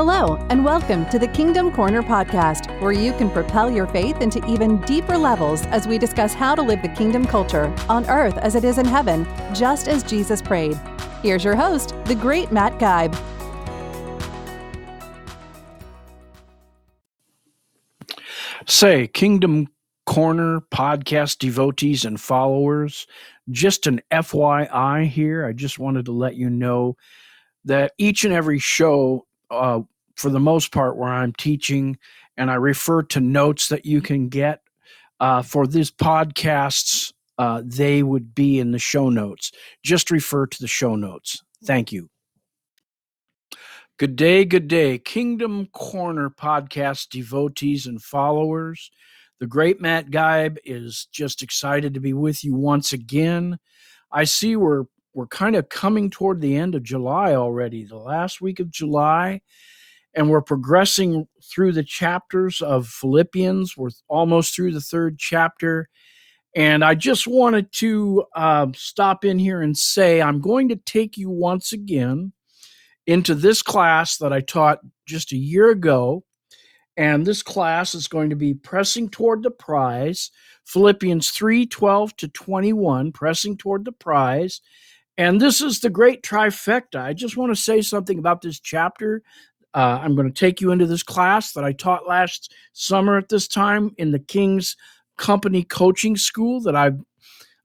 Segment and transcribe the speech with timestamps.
[0.00, 4.38] Hello, and welcome to the Kingdom Corner podcast, where you can propel your faith into
[4.48, 8.54] even deeper levels as we discuss how to live the kingdom culture on earth as
[8.54, 10.76] it is in heaven, just as Jesus prayed.
[11.20, 13.12] Here's your host, the great Matt Geib.
[18.68, 19.66] Say, Kingdom
[20.06, 23.08] Corner podcast devotees and followers,
[23.50, 25.44] just an FYI here.
[25.44, 26.96] I just wanted to let you know
[27.64, 29.80] that each and every show uh,
[30.16, 31.98] for the most part, where I'm teaching,
[32.36, 34.62] and I refer to notes that you can get
[35.20, 37.12] uh, for these podcasts.
[37.38, 39.52] Uh, they would be in the show notes.
[39.84, 41.42] Just refer to the show notes.
[41.64, 42.10] Thank you.
[43.98, 48.92] Good day, good day, Kingdom Corner podcast devotees and followers.
[49.40, 53.58] The great Matt Geib is just excited to be with you once again.
[54.12, 54.84] I see we're
[55.18, 59.40] we're kind of coming toward the end of July already, the last week of July,
[60.14, 63.76] and we're progressing through the chapters of Philippians.
[63.76, 65.88] We're almost through the third chapter.
[66.54, 71.16] And I just wanted to uh, stop in here and say I'm going to take
[71.16, 72.32] you once again
[73.08, 76.22] into this class that I taught just a year ago.
[76.96, 80.30] And this class is going to be pressing toward the prize,
[80.66, 84.60] Philippians 3 12 to 21, pressing toward the prize.
[85.18, 87.00] And this is the great trifecta.
[87.00, 89.20] I just want to say something about this chapter.
[89.74, 93.28] Uh, I'm going to take you into this class that I taught last summer at
[93.28, 94.76] this time in the King's
[95.16, 96.60] Company Coaching School.
[96.60, 97.00] That I've,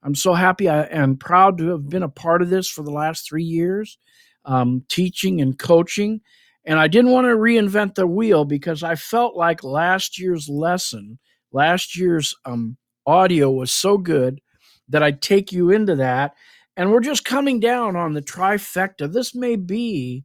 [0.02, 2.90] I'm so happy I, and proud to have been a part of this for the
[2.90, 3.98] last three years,
[4.44, 6.20] um, teaching and coaching.
[6.64, 11.20] And I didn't want to reinvent the wheel because I felt like last year's lesson,
[11.52, 14.40] last year's um, audio was so good
[14.88, 16.34] that I'd take you into that
[16.76, 19.12] and we're just coming down on the trifecta.
[19.12, 20.24] This may be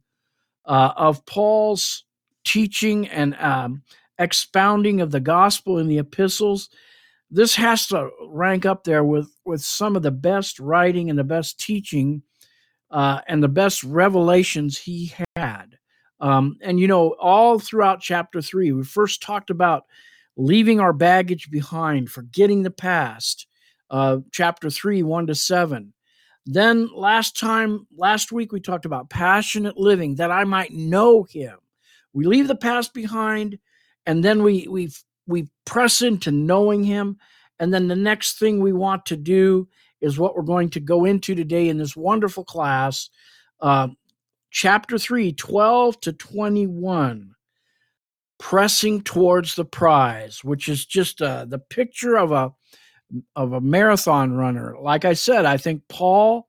[0.64, 2.04] uh, of Paul's
[2.44, 3.82] teaching and um,
[4.18, 6.68] expounding of the gospel in the epistles.
[7.30, 11.24] This has to rank up there with, with some of the best writing and the
[11.24, 12.22] best teaching
[12.90, 15.78] uh, and the best revelations he had.
[16.20, 19.84] Um, and you know, all throughout chapter three, we first talked about
[20.36, 23.46] leaving our baggage behind, forgetting the past.
[23.88, 25.92] Uh, chapter three, one to seven.
[26.52, 31.56] Then last time, last week, we talked about passionate living that I might know him.
[32.12, 33.56] We leave the past behind
[34.04, 34.90] and then we, we,
[35.28, 37.18] we press into knowing him.
[37.60, 39.68] And then the next thing we want to do
[40.00, 43.10] is what we're going to go into today in this wonderful class,
[43.60, 43.86] uh,
[44.50, 47.30] chapter 3, 12 to 21
[48.40, 52.50] pressing towards the prize, which is just uh, the picture of a
[53.34, 54.76] of a marathon runner.
[54.80, 56.48] Like I said, I think Paul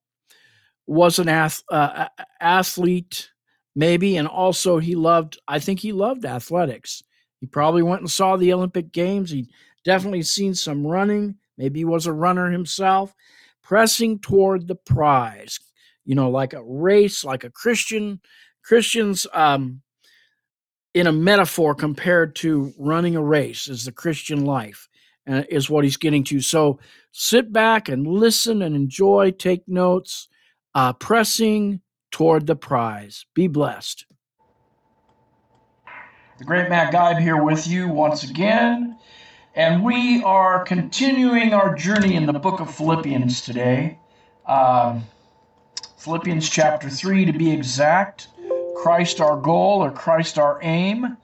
[0.87, 2.07] was an ath- uh,
[2.39, 3.29] athlete,
[3.75, 5.39] maybe, and also he loved.
[5.47, 7.03] I think he loved athletics.
[7.39, 9.31] He probably went and saw the Olympic Games.
[9.31, 9.47] He
[9.83, 11.35] definitely seen some running.
[11.57, 13.15] Maybe he was a runner himself,
[13.63, 15.59] pressing toward the prize.
[16.05, 18.19] You know, like a race, like a Christian.
[18.63, 19.81] Christians, um,
[20.93, 24.89] in a metaphor compared to running a race, is the Christian life
[25.29, 26.41] uh, is what he's getting to.
[26.41, 26.79] So
[27.11, 30.27] sit back and listen and enjoy, take notes,
[30.73, 33.25] uh, pressing toward the prize.
[33.33, 34.05] Be blessed.
[36.37, 38.97] The great Matt Geib here with you once again.
[39.53, 43.99] And we are continuing our journey in the book of Philippians today.
[44.47, 45.03] Um,
[45.97, 48.29] Philippians chapter 3 to be exact.
[48.77, 51.17] Christ our goal or Christ our aim.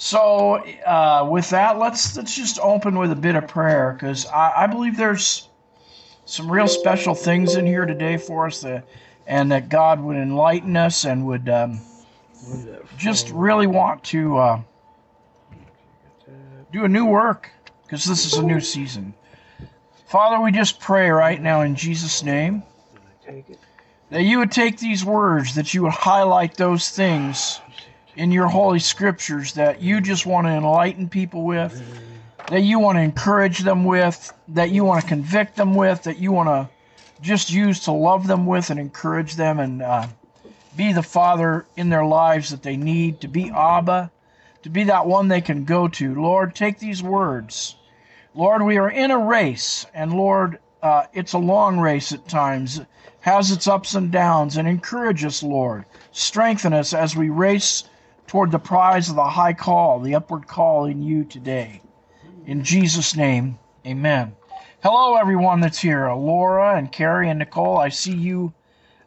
[0.00, 4.52] So, uh, with that, let's let's just open with a bit of prayer because I,
[4.58, 5.48] I, believe there's
[6.24, 8.86] some real special things in here today for us, that,
[9.26, 11.80] and that God would enlighten us and would um,
[12.96, 14.60] just really want to uh,
[16.72, 17.50] do a new work
[17.82, 19.12] because this is a new season.
[20.06, 22.62] Father, we just pray right now in Jesus' name
[24.10, 27.60] that you would take these words, that you would highlight those things
[28.18, 31.80] in your holy scriptures that you just want to enlighten people with,
[32.48, 36.18] that you want to encourage them with, that you want to convict them with, that
[36.18, 36.68] you want to
[37.22, 40.08] just use to love them with and encourage them and uh,
[40.76, 44.10] be the father in their lives that they need, to be Abba,
[44.64, 46.20] to be that one they can go to.
[46.20, 47.76] Lord, take these words.
[48.34, 52.80] Lord, we are in a race, and Lord, uh, it's a long race at times,
[53.20, 55.84] has its ups and downs, and encourage us, Lord.
[56.10, 57.84] Strengthen us as we race
[58.28, 61.80] toward the prize of the high call, the upward call in you today.
[62.44, 64.36] In Jesus' name, amen.
[64.82, 66.12] Hello, everyone that's here.
[66.12, 68.52] Laura and Carrie and Nicole, I see you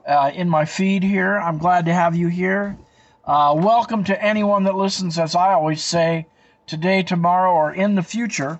[0.07, 1.37] uh, in my feed here.
[1.37, 2.75] I'm glad to have you here.
[3.23, 6.25] Uh, welcome to anyone that listens, as I always say,
[6.65, 8.59] today, tomorrow, or in the future.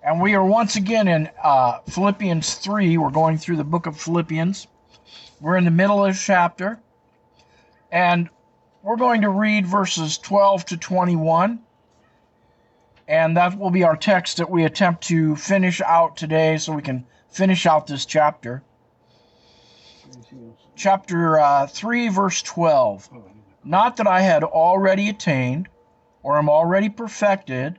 [0.00, 2.96] And we are once again in uh, Philippians 3.
[2.98, 4.68] We're going through the book of Philippians.
[5.40, 6.78] We're in the middle of the chapter.
[7.90, 8.30] And
[8.82, 11.60] we're going to read verses 12 to 21.
[13.08, 16.82] And that will be our text that we attempt to finish out today so we
[16.82, 18.62] can finish out this chapter.
[20.76, 23.08] Chapter uh, 3, verse 12.
[23.64, 25.68] Not that I had already attained
[26.22, 27.78] or am already perfected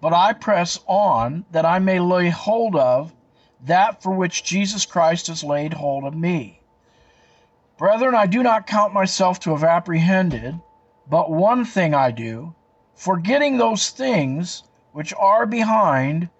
[0.00, 3.14] but I press on that I may lay hold of
[3.62, 6.60] that for which Jesus Christ has laid hold of me.
[7.78, 10.58] Brethren, I do not count myself to have apprehended,
[11.06, 12.54] but one thing I do,
[12.94, 14.62] forgetting those things
[14.92, 16.30] which are behind,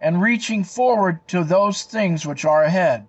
[0.00, 3.08] and reaching forward to those things which are ahead.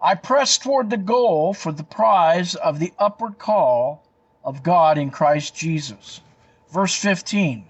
[0.00, 4.02] I press toward the goal for the prize of the upward call
[4.42, 6.22] of God in Christ Jesus.
[6.70, 7.66] Verse 15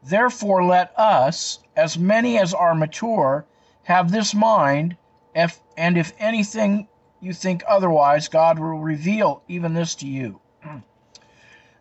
[0.00, 3.46] Therefore let us, as many as are mature,
[3.84, 4.96] have this mind,
[5.34, 6.86] if, and if anything
[7.22, 10.40] you think otherwise, God will reveal even this to you.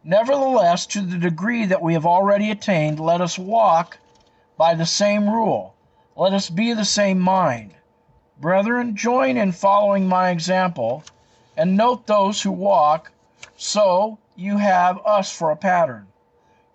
[0.03, 3.97] Nevertheless, to the degree that we have already attained, let us walk
[4.57, 5.75] by the same rule.
[6.15, 7.73] Let us be the same mind.
[8.39, 11.03] Brethren, join in following my example,
[11.57, 13.11] and note those who walk,
[13.57, 16.07] so you have us for a pattern.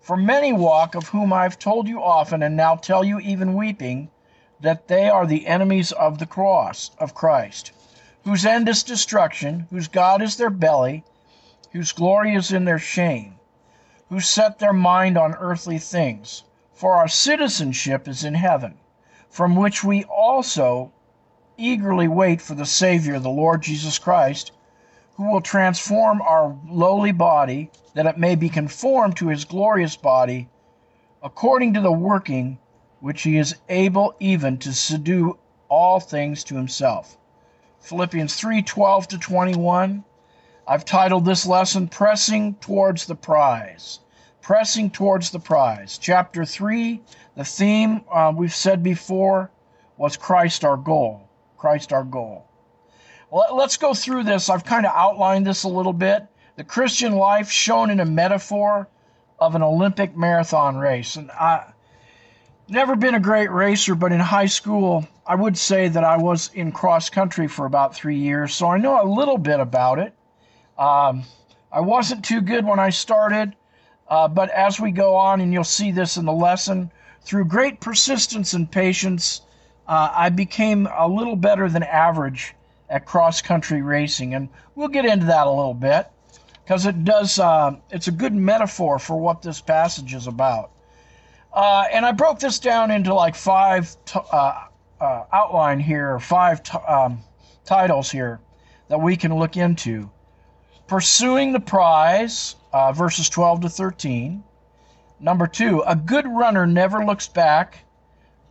[0.01, 3.55] For many walk, of whom I have told you often, and now tell you even
[3.55, 4.09] weeping,
[4.59, 7.71] that they are the enemies of the cross of Christ,
[8.27, 11.03] whose end is destruction, whose God is their belly,
[11.71, 13.35] whose glory is in their shame,
[14.09, 16.43] who set their mind on earthly things.
[16.73, 18.75] For our citizenship is in heaven,
[19.29, 20.91] from which we also
[21.57, 24.51] eagerly wait for the Savior, the Lord Jesus Christ
[25.17, 30.47] who will transform our lowly body, that it may be conformed to his glorious body,
[31.23, 32.59] according to the working
[32.99, 35.35] which he is able even to subdue
[35.69, 37.17] all things to himself.
[37.81, 40.03] Philippians 3 12 to 21.
[40.67, 43.99] I've titled this lesson Pressing Towards the Prize.
[44.41, 45.97] Pressing Towards the Prize.
[45.97, 47.01] Chapter 3,
[47.35, 49.51] the theme uh, we've said before
[49.95, 51.29] was Christ our goal.
[51.57, 52.45] Christ our goal.
[53.31, 54.49] Let's go through this.
[54.49, 56.25] I've kind of outlined this a little bit.
[56.55, 58.87] The Christian life shown in a metaphor
[59.39, 61.15] of an Olympic marathon race.
[61.15, 61.73] And I
[62.69, 66.51] never been a great racer, but in high school, I would say that I was
[66.53, 70.13] in cross country for about three years, so I know a little bit about it.
[70.77, 71.23] Um,
[71.71, 73.55] I wasn't too good when I started,
[74.09, 76.91] uh, but as we go on, and you'll see this in the lesson,
[77.21, 79.41] through great persistence and patience,
[79.87, 82.53] uh, I became a little better than average
[82.89, 86.07] at cross country racing, and we'll get into that a little bit
[86.63, 87.39] because it does.
[87.39, 90.71] Uh, it's a good metaphor for what this passage is about.
[91.53, 94.65] Uh, and I broke this down into like five t- uh,
[94.99, 97.19] uh outline here, five t- um,
[97.65, 98.39] titles here
[98.89, 100.09] that we can look into.
[100.87, 104.43] Pursuing the prize, uh, verses 12 to 13.
[105.19, 107.79] Number two, a good runner never looks back,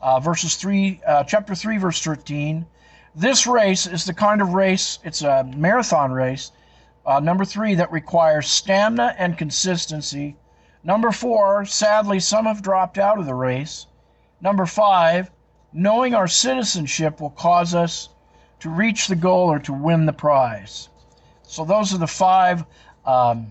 [0.03, 2.67] uh, verses three, chapter three, verse 13.
[3.15, 6.53] This race is the kind of race, it's a marathon race,
[7.07, 10.37] uh, number three, that requires stamina and consistency.
[10.87, 13.87] Number four, sadly, some have dropped out of the race.
[14.41, 15.33] Number five,
[15.73, 18.09] knowing our citizenship will cause us
[18.61, 20.89] to reach the goal or to win the prize.
[21.43, 22.65] So, those are the five
[23.05, 23.51] um,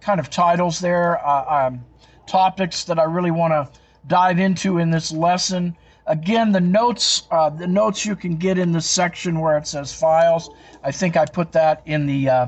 [0.00, 1.84] kind of titles there, uh, um,
[2.26, 3.68] topics that I really want to
[4.06, 5.76] dive into in this lesson.
[6.06, 9.92] Again, the notes uh, the notes you can get in the section where it says
[9.92, 10.48] files.
[10.82, 12.46] I think I put that in the uh,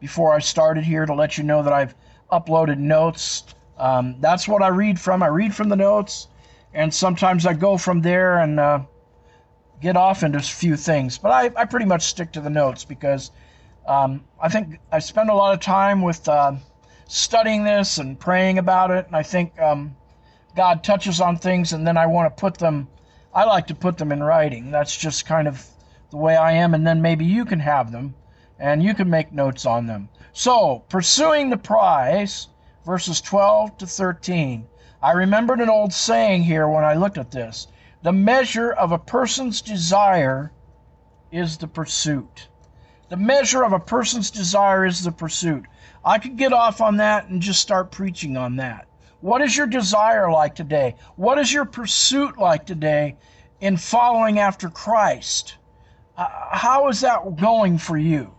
[0.00, 1.94] before I started here to let you know that I've
[2.32, 3.44] uploaded notes.
[3.78, 5.22] Um, that's what I read from.
[5.22, 6.28] I read from the notes,
[6.72, 8.80] and sometimes I go from there and uh,
[9.80, 11.18] get off into a few things.
[11.18, 13.30] But I, I pretty much stick to the notes because
[13.86, 16.52] um, I think I spend a lot of time with uh,
[17.06, 19.96] studying this and praying about it, and I think um,
[20.54, 22.88] God touches on things, and then I want to put them
[23.34, 24.70] I like to put them in writing.
[24.70, 25.66] That's just kind of
[26.10, 28.14] the way I am, and then maybe you can have them
[28.60, 30.08] and you can make notes on them.
[30.32, 32.46] So, pursuing the prize,
[32.84, 34.66] verses 12 to 13.
[35.02, 37.66] I remembered an old saying here when I looked at this.
[38.02, 40.52] The measure of a person's desire
[41.32, 42.48] is the pursuit.
[43.08, 45.64] The measure of a person's desire is the pursuit.
[46.04, 48.86] I could get off on that and just start preaching on that.
[49.20, 50.96] What is your desire like today?
[51.16, 53.16] What is your pursuit like today
[53.60, 55.56] in following after Christ?
[56.16, 58.34] Uh, how is that going for you?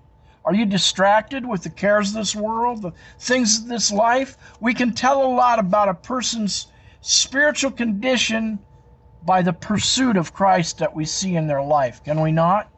[0.46, 4.38] Are you distracted with the cares of this world, the things of this life?
[4.60, 6.68] We can tell a lot about a person's
[7.02, 8.60] spiritual condition
[9.24, 12.70] by the pursuit of Christ that we see in their life, can we not?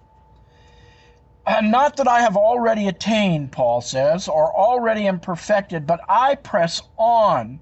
[1.46, 6.36] And not that I have already attained, Paul says, or already am perfected, but I
[6.36, 7.60] press on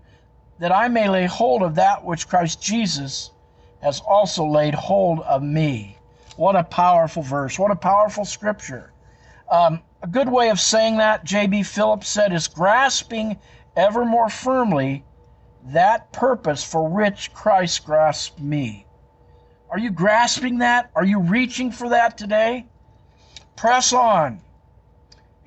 [0.60, 3.32] that I may lay hold of that which Christ Jesus
[3.82, 5.98] has also laid hold of me.
[6.36, 7.60] What a powerful verse.
[7.60, 8.92] What a powerful scripture.
[9.50, 11.64] Um, a good way of saying that, J.B.
[11.64, 13.40] Phillips said, is grasping
[13.76, 15.04] ever more firmly
[15.64, 18.86] that purpose for which Christ grasped me.
[19.68, 20.92] Are you grasping that?
[20.96, 22.68] Are you reaching for that today?
[23.56, 24.42] Press on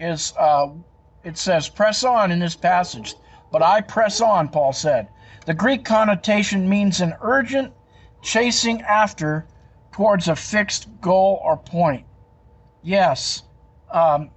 [0.01, 0.71] is uh,
[1.23, 3.15] it says press on in this passage,
[3.53, 5.07] but I press on, Paul said.
[5.47, 7.73] The Greek connotation means an urgent
[8.23, 9.47] chasing after
[9.93, 12.05] towards a fixed goal or point.
[12.83, 13.45] Yes,
[13.93, 14.31] um,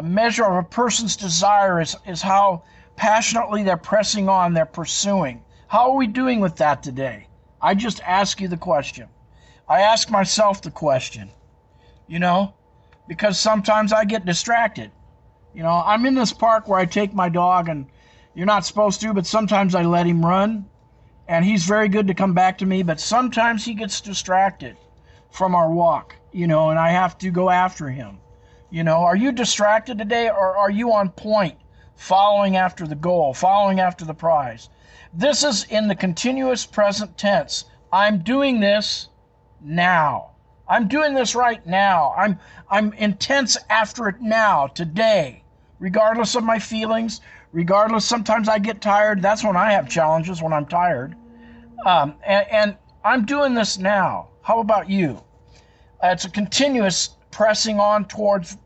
[0.00, 2.62] the measure of a person's desire is, is how
[2.96, 5.44] passionately they're pressing on, they're pursuing.
[5.68, 7.26] How are we doing with that today?
[7.60, 9.10] I just ask you the question.
[9.68, 11.30] I ask myself the question.
[12.06, 12.54] You know,
[13.08, 14.90] because sometimes I get distracted.
[15.52, 17.84] You know, I'm in this park where I take my dog, and
[18.32, 20.64] you're not supposed to, but sometimes I let him run,
[21.28, 24.78] and he's very good to come back to me, but sometimes he gets distracted
[25.30, 28.16] from our walk, you know, and I have to go after him.
[28.70, 31.56] You know, are you distracted today, or are you on point,
[31.96, 34.68] following after the goal, following after the prize?
[35.12, 37.64] This is in the continuous present tense.
[37.92, 39.08] I'm doing this
[39.60, 40.30] now.
[40.68, 42.14] I'm doing this right now.
[42.16, 42.38] I'm
[42.70, 45.42] I'm intense after it now, today,
[45.80, 48.04] regardless of my feelings, regardless.
[48.04, 49.20] Sometimes I get tired.
[49.20, 51.16] That's when I have challenges when I'm tired.
[51.84, 54.28] Um, and, and I'm doing this now.
[54.42, 55.20] How about you?
[56.00, 58.56] Uh, it's a continuous pressing on towards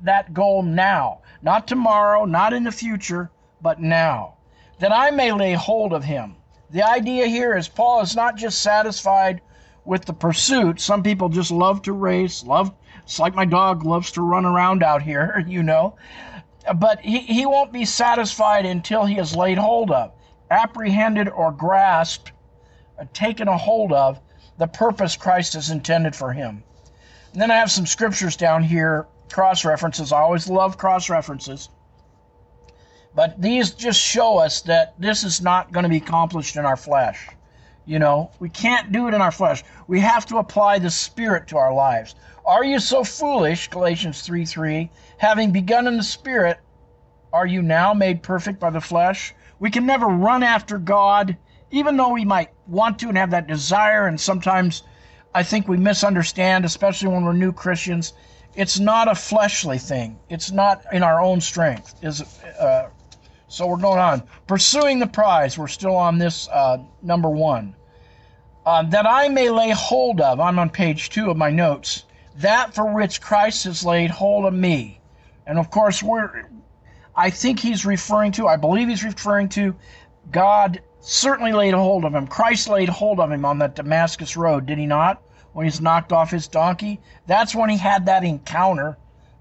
[0.00, 4.34] that goal now, not tomorrow, not in the future, but now,
[4.78, 6.36] that I may lay hold of him.
[6.70, 9.40] The idea here is Paul is not just satisfied
[9.84, 10.80] with the pursuit.
[10.80, 14.82] Some people just love to race, love it's like my dog loves to run around
[14.82, 15.96] out here, you know.
[16.76, 20.12] But he, he won't be satisfied until he is laid hold of,
[20.50, 22.32] apprehended or grasped,
[22.98, 24.20] uh, taken a hold of
[24.56, 26.62] the purpose Christ has intended for him.
[27.34, 30.12] And then I have some scriptures down here, cross references.
[30.12, 31.68] I always love cross references.
[33.12, 36.76] But these just show us that this is not going to be accomplished in our
[36.76, 37.28] flesh.
[37.86, 39.64] You know, we can't do it in our flesh.
[39.88, 42.14] We have to apply the Spirit to our lives.
[42.46, 46.60] Are you so foolish, Galatians 3 3, having begun in the Spirit,
[47.32, 49.34] are you now made perfect by the flesh?
[49.58, 51.36] We can never run after God,
[51.72, 54.06] even though we might want to and have that desire.
[54.06, 54.84] And sometimes
[55.34, 58.12] I think we misunderstand, especially when we're new Christians.
[58.54, 61.96] It's not a fleshly thing, it's not in our own strength.
[62.02, 62.22] Is
[62.60, 62.88] uh,
[63.48, 64.22] so we're going on.
[64.46, 65.58] Pursuing the prize.
[65.58, 67.74] We're still on this uh, number one.
[68.66, 72.04] Uh, that I may lay hold of, I'm on page two of my notes,
[72.38, 75.00] that for which Christ has laid hold of me.
[75.46, 76.48] And of course, we're,
[77.14, 79.74] I think he's referring to, I believe he's referring to,
[80.30, 82.26] God certainly laid hold of him.
[82.26, 85.22] Christ laid hold of him on that Damascus road, did he not?
[85.52, 86.98] When he's knocked off his donkey?
[87.26, 88.96] That's when he had that encounter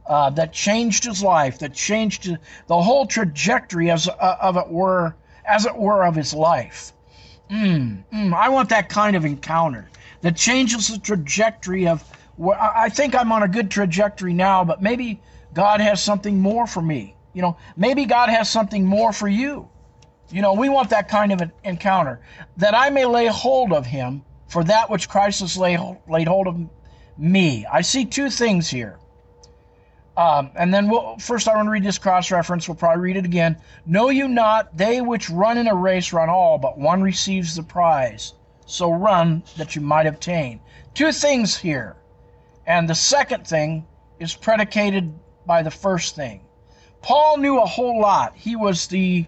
[0.05, 5.15] uh, that changed his life, that changed the whole trajectory as uh, of it were,
[5.46, 6.91] as it were, of his life.
[7.50, 9.89] Mm, mm, I want that kind of encounter
[10.22, 12.03] that changes the trajectory of.
[12.38, 15.22] Well, I think I'm on a good trajectory now, but maybe
[15.53, 17.15] God has something more for me.
[17.34, 19.70] You know, maybe God has something more for you.
[20.32, 22.20] You know, we want that kind of an encounter
[22.58, 26.48] that I may lay hold of Him for that which Christ has laid, laid hold
[26.48, 26.60] of
[27.18, 27.65] me.
[27.72, 29.00] I see two things here.
[30.15, 32.68] Um, and then we'll first I want to read this cross reference.
[32.68, 33.58] We'll probably read it again.
[33.86, 37.63] Know you not they which run in a race run all, but one receives the
[37.63, 38.34] prize.
[38.65, 40.60] So run that you might obtain.
[40.94, 41.96] Two things here.
[42.68, 43.88] And the second thing
[44.20, 45.13] is predicated
[45.46, 46.42] by the first thing.
[47.01, 48.36] Paul knew a whole lot.
[48.36, 49.25] He was the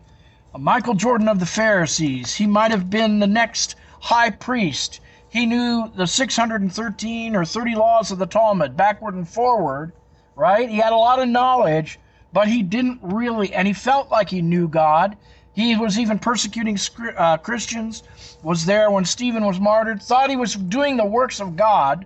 [0.57, 2.35] Michael Jordan of the Pharisees.
[2.35, 4.99] He might have been the next high priest.
[5.29, 9.91] He knew the 613 or 30 laws of the Talmud backward and forward
[10.35, 10.69] right?
[10.69, 11.99] He had a lot of knowledge,
[12.33, 15.17] but he didn't really, and he felt like he knew God.
[15.53, 16.77] He was even persecuting
[17.15, 18.03] uh, Christians,
[18.43, 22.05] was there when Stephen was martyred, thought he was doing the works of God,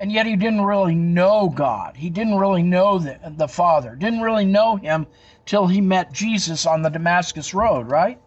[0.00, 1.96] and yet he didn't really know God.
[1.96, 5.06] He didn't really know the, the Father, didn't really know him
[5.48, 8.20] till he met Jesus on the Damascus Road, right?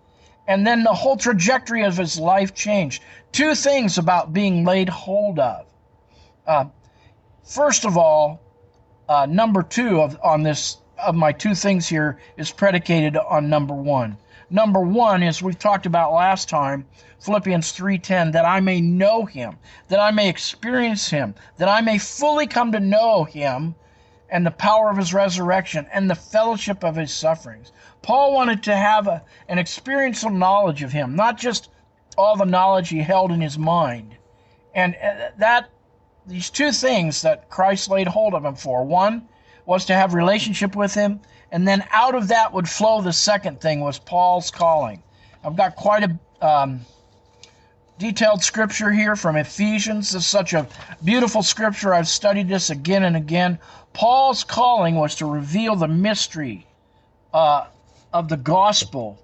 [0.48, 3.04] And then the whole trajectory of his life changed.
[3.32, 5.68] Two things about being laid hold of.
[6.48, 6.66] Uh,
[7.44, 8.42] first of all,
[9.08, 13.76] uh, number two of on this of my two things here is predicated on number
[13.76, 14.18] one.
[14.50, 16.88] Number one is we've talked about last time,
[17.20, 19.60] Philippians 3:10, that I may know him,
[19.90, 23.76] that I may experience him, that I may fully come to know him
[24.32, 27.72] and the power of his resurrection and the fellowship of his sufferings.
[28.02, 31.70] Paul wanted to have a, an experiential knowledge of him, not just
[32.18, 34.16] all the knowledge he held in his mind.
[34.74, 35.70] And uh, that
[36.26, 38.84] these two things that Christ laid hold of him for.
[38.86, 39.28] One
[39.66, 41.20] was to have relationship with him,
[41.52, 45.04] and then out of that would flow the second thing was Paul's calling.
[45.44, 46.82] I've got quite a um,
[47.98, 50.16] detailed scripture here from Ephesians.
[50.16, 50.68] Is such a
[51.04, 51.94] beautiful scripture.
[51.94, 53.60] I've studied this again and again.
[53.94, 56.66] Paul's calling was to reveal the mystery
[57.34, 57.66] uh,
[58.14, 59.20] of the gospel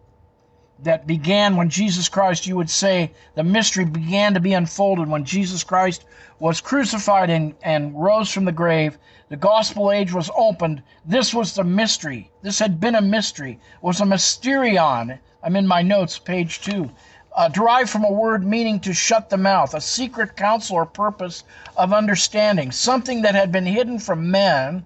[0.83, 5.25] that began when Jesus Christ, you would say, the mystery began to be unfolded when
[5.25, 6.05] Jesus Christ
[6.39, 8.97] was crucified and, and rose from the grave.
[9.29, 10.83] The gospel age was opened.
[11.05, 12.29] This was the mystery.
[12.43, 15.17] This had been a mystery, it was a mysterion.
[15.41, 16.91] I'm in my notes, page two.
[17.38, 21.44] Uh, derived from a word meaning to shut the mouth, a secret counsel or purpose
[21.77, 24.84] of understanding, something that had been hidden from men,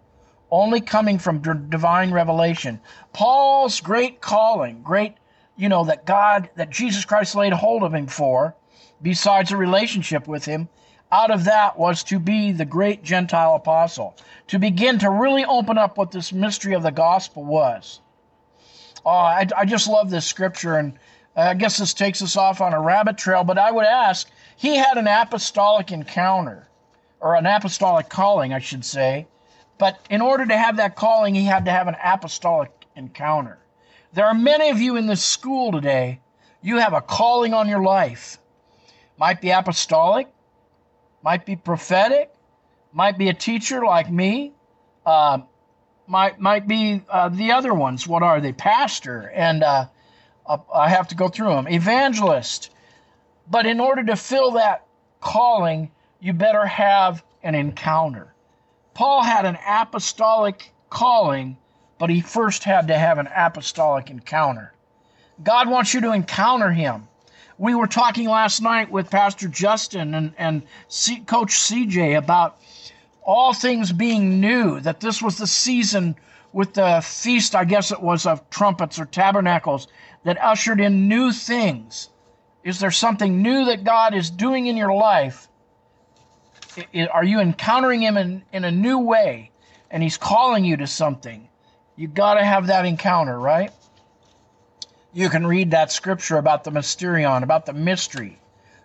[0.52, 2.78] only coming from d- divine revelation.
[3.14, 5.16] Paul's great calling, great
[5.56, 8.56] you know, that God, that Jesus Christ laid hold of him for,
[9.02, 10.68] besides a relationship with him,
[11.12, 14.16] out of that was to be the great Gentile apostle,
[14.48, 18.02] to begin to really open up what this mystery of the gospel was.
[19.06, 20.94] Oh, I, I just love this scripture, and
[21.36, 24.76] I guess this takes us off on a rabbit trail, but I would ask, he
[24.76, 26.68] had an apostolic encounter,
[27.20, 29.28] or an apostolic calling, I should say,
[29.78, 33.58] but in order to have that calling, he had to have an apostolic encounter.
[34.14, 36.20] There are many of you in this school today.
[36.62, 38.38] You have a calling on your life.
[39.18, 40.28] Might be apostolic,
[41.24, 42.34] might be prophetic,
[42.92, 44.54] might be a teacher like me,
[45.06, 45.40] uh,
[46.08, 48.08] might might be uh, the other ones.
[48.08, 48.52] What are they?
[48.52, 49.86] Pastor, and uh, uh,
[50.48, 51.68] I have to go through them.
[51.68, 52.72] Evangelist.
[53.50, 54.86] But in order to fill that
[55.20, 58.34] calling, you better have an encounter.
[58.94, 61.58] Paul had an apostolic calling
[62.02, 64.74] but he first had to have an apostolic encounter.
[65.44, 67.08] God wants you to encounter him.
[67.60, 72.58] We were talking last night with Pastor Justin and, and C, Coach CJ about
[73.22, 76.16] all things being new, that this was the season
[76.52, 79.88] with the feast, I guess it was, of trumpets or tabernacles
[80.24, 82.10] that ushered in new things.
[82.64, 85.48] Is there something new that God is doing in your life?
[87.12, 89.52] Are you encountering Him in, in a new way
[89.90, 91.50] and He's calling you to something?
[91.96, 93.72] You've got to have that encounter, right?
[95.14, 98.40] You can read that scripture about the mysterion, about the mystery.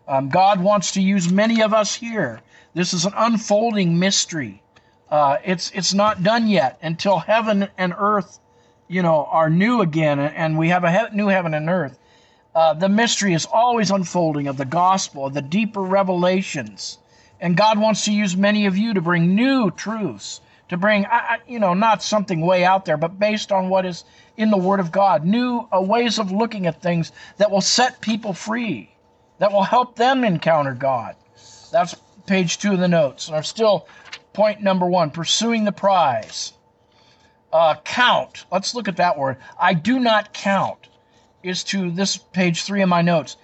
[0.08, 2.40] Um, God wants to use many of us here.
[2.74, 4.62] This is an unfolding mystery.
[5.08, 8.40] Uh, it's it's not done yet until heaven and earth,
[8.88, 11.98] you know, are new again, and we have a he- new heaven and earth.
[12.54, 16.98] Uh, the mystery is always unfolding of the gospel, of the deeper revelations,
[17.40, 21.06] and God wants to use many of you to bring new truths, to bring,
[21.46, 24.04] you know, not something way out there, but based on what is
[24.36, 28.00] in the Word of God, new uh, ways of looking at things that will set
[28.00, 28.90] people free,
[29.38, 31.14] that will help them encounter God.
[31.70, 31.94] That's
[32.26, 33.28] page two of the notes.
[33.28, 33.86] And I'm still
[34.32, 36.52] point number one pursuing the prize.
[37.56, 38.44] Uh, count.
[38.52, 39.38] Let's look at that word.
[39.58, 40.90] I do not count
[41.42, 43.38] is to this page three of my notes.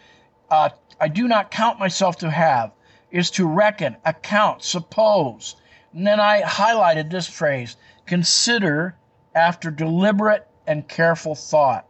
[0.50, 0.68] Uh,
[1.00, 2.72] I do not count myself to have
[3.10, 5.56] is to reckon, account, suppose,
[5.94, 8.96] and then I highlighted this phrase consider
[9.34, 11.86] after deliberate and careful thought.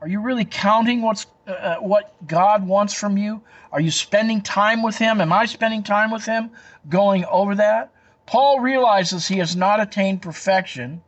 [0.00, 3.42] Are you really counting what's uh, uh, what God wants from you?
[3.70, 5.20] Are you spending time with Him?
[5.20, 6.50] Am I spending time with Him,
[6.88, 7.92] going over that?
[8.26, 11.00] Paul realizes he has not attained perfection,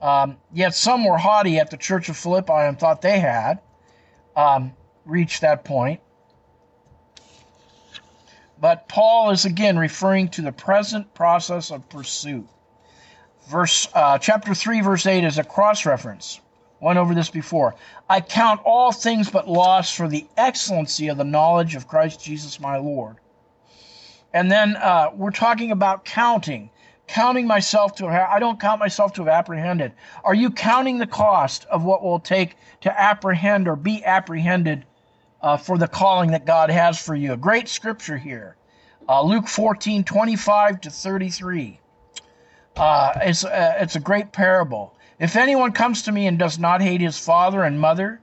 [0.00, 3.60] um, yet some were haughty at the church of Philippi and thought they had
[4.36, 4.72] um,
[5.04, 6.00] reached that point.
[8.60, 12.46] But Paul is again referring to the present process of pursuit.
[13.48, 16.40] Verse uh, chapter 3 verse 8 is a cross reference.
[16.80, 17.74] Went over this before.
[18.08, 22.60] I count all things but loss for the excellency of the knowledge of Christ Jesus
[22.60, 23.16] my Lord.
[24.32, 26.70] And then uh, we're talking about counting.
[27.10, 29.92] Counting myself to have, I don't count myself to have apprehended.
[30.24, 34.84] Are you counting the cost of what will take to apprehend or be apprehended
[35.42, 37.32] uh, for the calling that God has for you.
[37.32, 38.56] A great scripture here.
[39.08, 41.80] Uh, Luke 14, 25 to 33.
[42.76, 44.94] Uh, it's, uh, it's a great parable.
[45.18, 48.20] If anyone comes to me and does not hate his father and mother,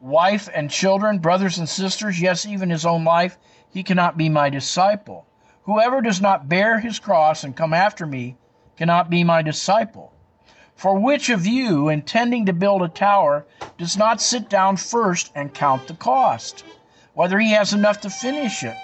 [0.00, 3.38] wife and children, brothers and sisters, yes, even his own life,
[3.70, 5.26] he cannot be my disciple.
[5.68, 8.36] Whoever does not bear his cross and come after me
[8.78, 10.14] cannot be my disciple.
[10.74, 13.44] For which of you, intending to build a tower,
[13.76, 16.64] does not sit down first and count the cost,
[17.12, 18.78] whether he has enough to finish it,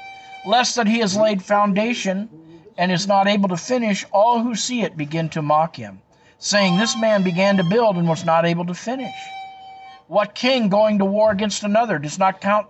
[0.45, 2.29] lest that he has laid foundation
[2.77, 6.03] and is not able to finish, all who see it begin to mock him,
[6.37, 9.35] saying, This man began to build and was not able to finish.
[10.07, 12.67] What king going to war against another does not count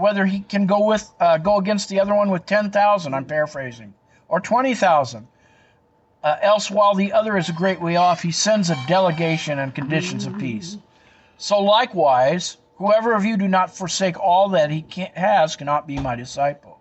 [0.00, 3.14] whether he can go with uh, go against the other one with ten thousand?
[3.14, 3.94] I'm paraphrasing,
[4.28, 5.28] or twenty thousand.
[6.22, 9.74] Uh, else, while the other is a great way off, he sends a delegation and
[9.74, 10.76] conditions of peace.
[11.38, 14.84] So likewise, whoever of you do not forsake all that he
[15.14, 16.78] has cannot be my disciple.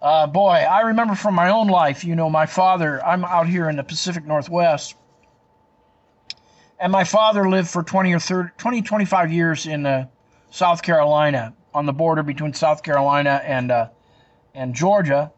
[0.00, 3.68] Uh, boy, I remember from my own life, you know, my father, I'm out here
[3.68, 4.94] in the Pacific Northwest,
[6.78, 10.06] and my father lived for 20 or 30, 20, 25 years in uh,
[10.50, 13.88] South Carolina, on the border between South Carolina and, uh,
[14.54, 15.30] and Georgia.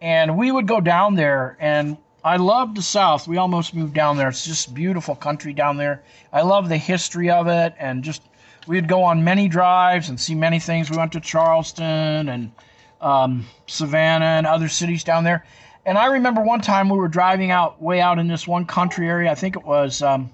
[0.00, 3.28] And we would go down there, and I loved the South.
[3.28, 4.28] We almost moved down there.
[4.28, 6.02] It's just beautiful country down there.
[6.32, 8.22] I love the history of it, and just
[8.66, 10.90] we'd go on many drives and see many things.
[10.90, 12.52] We went to Charleston and
[13.00, 15.44] um, Savannah and other cities down there.
[15.86, 19.08] And I remember one time we were driving out way out in this one country
[19.08, 19.30] area.
[19.30, 20.30] I think it was um,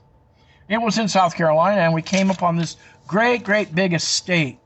[0.68, 4.58] it was in South Carolina, and we came upon this great, great big estate.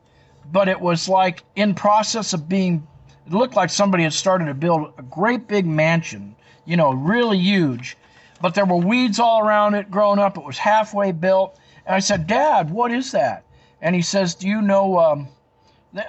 [0.51, 2.87] But it was like in process of being.
[3.27, 7.37] It looked like somebody had started to build a great big mansion, you know, really
[7.37, 7.95] huge.
[8.41, 10.37] But there were weeds all around it growing up.
[10.37, 11.59] It was halfway built.
[11.85, 13.43] And I said, Dad, what is that?
[13.81, 14.99] And he says, Do you know?
[14.99, 15.27] Um,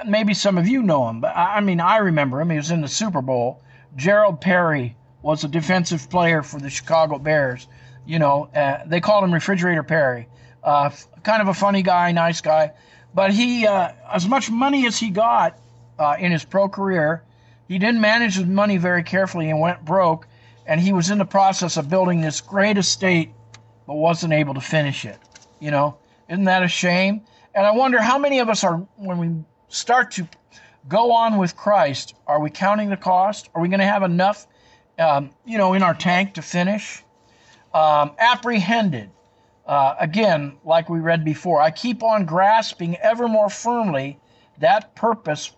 [0.07, 2.51] maybe some of you know him, but I mean, I remember him.
[2.51, 3.61] He was in the Super Bowl.
[3.97, 7.67] Gerald Perry was a defensive player for the Chicago Bears.
[8.07, 10.29] You know, uh, they called him Refrigerator Perry.
[10.63, 10.91] Uh,
[11.23, 12.73] kind of a funny guy, nice guy.
[13.15, 15.59] But he, uh, as much money as he got
[15.99, 17.23] uh, in his pro career,
[17.69, 20.27] he didn't manage his money very carefully and went broke.
[20.67, 23.31] And he was in the process of building this great estate,
[23.87, 25.19] but wasn't able to finish it.
[25.61, 25.97] You know,
[26.29, 27.23] isn't that a shame?
[27.55, 30.29] And I wonder how many of us are, when we start to
[30.89, 33.51] go on with Christ, are we counting the cost?
[33.55, 34.47] Are we going to have enough,
[34.99, 37.03] um, you know, in our tank to finish?
[37.75, 39.11] Um, apprehended.
[39.67, 44.19] Uh, again, like we read before, I keep on grasping ever more firmly
[44.59, 45.53] that purpose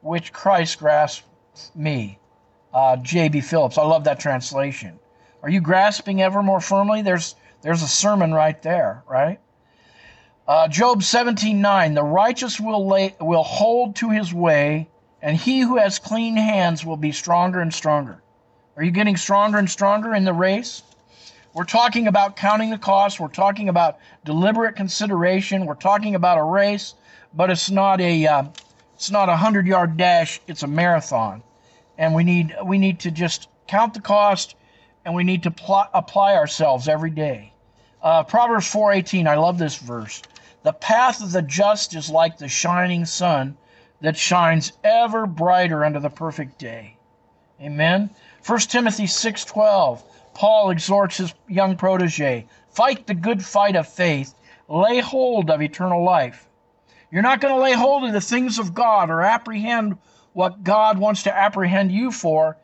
[0.00, 1.26] which Christ grasped
[1.74, 2.18] me.
[2.72, 3.40] Uh, J.B.
[3.40, 3.78] Phillips.
[3.78, 4.98] I love that translation.
[5.42, 7.02] Are you grasping ever more firmly?
[7.02, 9.40] There's there's a sermon right there, right?
[10.46, 14.88] Uh, Job 17:9, the righteous will lay, will hold to his way,
[15.20, 18.22] and he who has clean hands will be stronger and stronger.
[18.76, 20.82] Are you getting stronger and stronger in the race?
[21.58, 23.18] We're talking about counting the cost.
[23.18, 25.66] We're talking about deliberate consideration.
[25.66, 26.94] We're talking about a race,
[27.34, 28.44] but it's not a uh,
[28.94, 30.40] it's not a hundred yard dash.
[30.46, 31.42] It's a marathon,
[31.98, 34.54] and we need we need to just count the cost,
[35.04, 37.52] and we need to pl- apply ourselves every day.
[38.00, 39.26] Uh, Proverbs 4:18.
[39.26, 40.22] I love this verse.
[40.62, 43.56] The path of the just is like the shining sun
[44.00, 46.98] that shines ever brighter under the perfect day.
[47.60, 48.10] Amen.
[48.46, 50.04] 1 Timothy 6:12.
[50.38, 54.36] Paul exhorts his young protege, "Fight the good fight of faith,
[54.68, 56.46] lay hold of eternal life."
[57.10, 59.98] You're not going to lay hold of the things of God or apprehend
[60.34, 62.56] what God wants to apprehend you for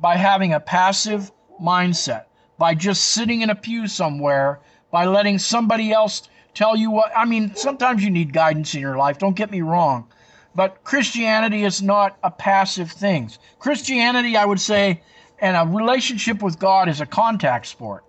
[0.00, 1.30] by having a passive
[1.62, 2.24] mindset,
[2.58, 4.58] by just sitting in a pew somewhere,
[4.90, 7.12] by letting somebody else tell you what.
[7.16, 10.08] I mean, sometimes you need guidance in your life, don't get me wrong.
[10.56, 13.30] But Christianity is not a passive thing.
[13.60, 15.02] Christianity, I would say,
[15.42, 18.04] and a relationship with God is a contact sport.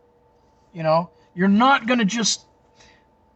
[0.71, 2.45] You know, you're not going to just,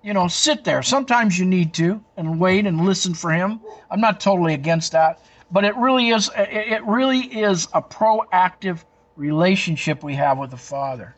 [0.04, 0.84] you know, sit there.
[0.84, 3.60] Sometimes you need to and wait and listen for Him.
[3.90, 6.30] I'm not totally against that, but it really is.
[6.38, 8.84] It really is a proactive
[9.16, 11.16] relationship we have with the Father.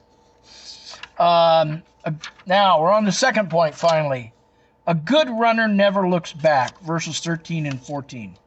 [1.20, 1.84] Um,
[2.48, 4.34] now we're on the second point finally.
[4.88, 8.38] A good runner never looks back, verses 13 and 14.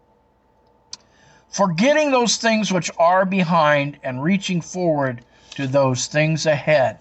[1.53, 6.99] Forgetting those things which are behind and reaching forward to those things ahead.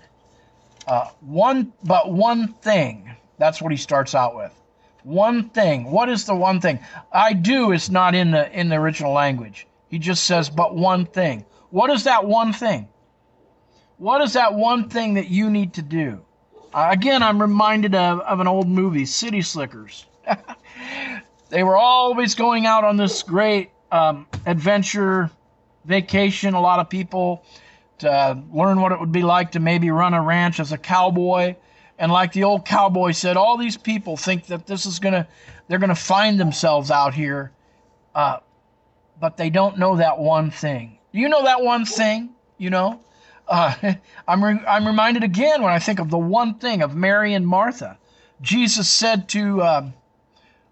[0.86, 3.10] Uh, one, but one thing.
[3.38, 4.54] That's what he starts out with.
[5.04, 5.90] One thing.
[5.90, 6.80] What is the one thing?
[7.14, 9.68] I do is not in the in the original language.
[9.88, 11.46] He just says, but one thing.
[11.70, 12.90] What is that one thing?
[13.98, 16.22] What is that one thing that you need to do?
[16.74, 20.06] Uh, again, I'm reminded of, of an old movie, City Slickers.
[21.50, 25.30] they were always going out on this great um, adventure
[25.86, 26.54] vacation.
[26.54, 27.44] A lot of people
[28.02, 31.56] to learn what it would be like to maybe run a ranch as a cowboy.
[32.00, 35.28] And like the old cowboy said, all these people think that this is gonna,
[35.68, 37.52] they're gonna find themselves out here,
[38.16, 38.40] uh,
[39.20, 40.98] but they don't know that one thing.
[41.14, 42.32] Do you know that one thing?
[42.58, 43.00] You know,
[43.48, 43.94] uh,
[44.28, 47.48] I'm, re- I'm reminded again when I think of the one thing of Mary and
[47.48, 48.00] Martha.
[48.42, 49.92] Jesus said to, uh,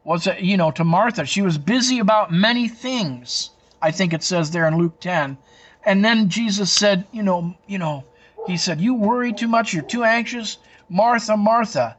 [0.03, 3.51] was it, you know, to Martha, she was busy about many things.
[3.81, 5.37] I think it says there in Luke 10.
[5.85, 8.03] And then Jesus said, you know, you know,
[8.47, 10.57] he said, you worry too much, you're too anxious.
[10.89, 11.97] Martha, Martha,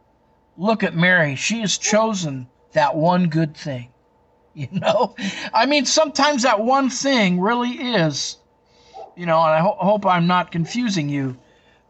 [0.56, 1.36] look at Mary.
[1.36, 3.88] She has chosen that one good thing.
[4.52, 5.14] You know,
[5.54, 8.36] I mean, sometimes that one thing really is,
[9.14, 11.36] you know, and I ho- hope I'm not confusing you.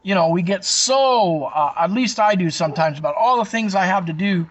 [0.03, 3.75] You know, we get so, uh, at least I do sometimes, about all the things
[3.75, 4.47] I have to do,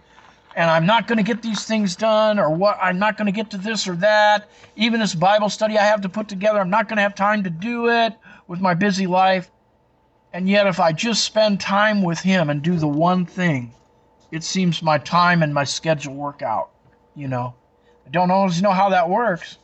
[0.55, 3.31] and I'm not going to get these things done, or what, I'm not going to
[3.31, 4.49] get to this or that.
[4.75, 7.43] Even this Bible study I have to put together, I'm not going to have time
[7.43, 8.13] to do it
[8.47, 9.49] with my busy life.
[10.33, 13.73] And yet, if I just spend time with Him and do the one thing,
[14.31, 16.69] it seems my time and my schedule work out,
[17.15, 17.55] you know.
[18.05, 19.57] I don't always know how that works,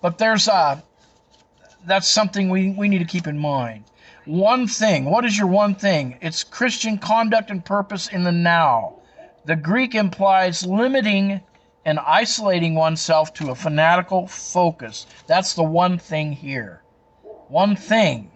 [0.00, 0.80] but there's uh
[1.84, 3.84] that's something we, we need to keep in mind.
[4.24, 6.16] One thing, what is your one thing?
[6.20, 9.01] It's Christian conduct and purpose in the now.
[9.44, 11.40] The Greek implies limiting
[11.84, 15.06] and isolating oneself to a fanatical focus.
[15.26, 16.82] That's the one thing here.
[17.48, 18.30] One thing.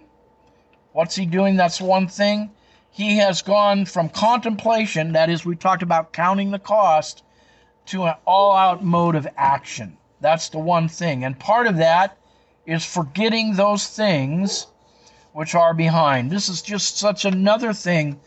[0.93, 1.57] What's he doing?
[1.57, 2.51] That's one thing.
[2.91, 7.23] He has gone from contemplation, that is, we talked about counting the cost,
[7.87, 9.99] to an all out mode of action.
[10.21, 11.23] That's the one thing.
[11.23, 12.17] And part of that
[12.65, 14.67] is forgetting those things
[15.33, 16.31] which are behind.
[16.33, 18.19] This is just such another thing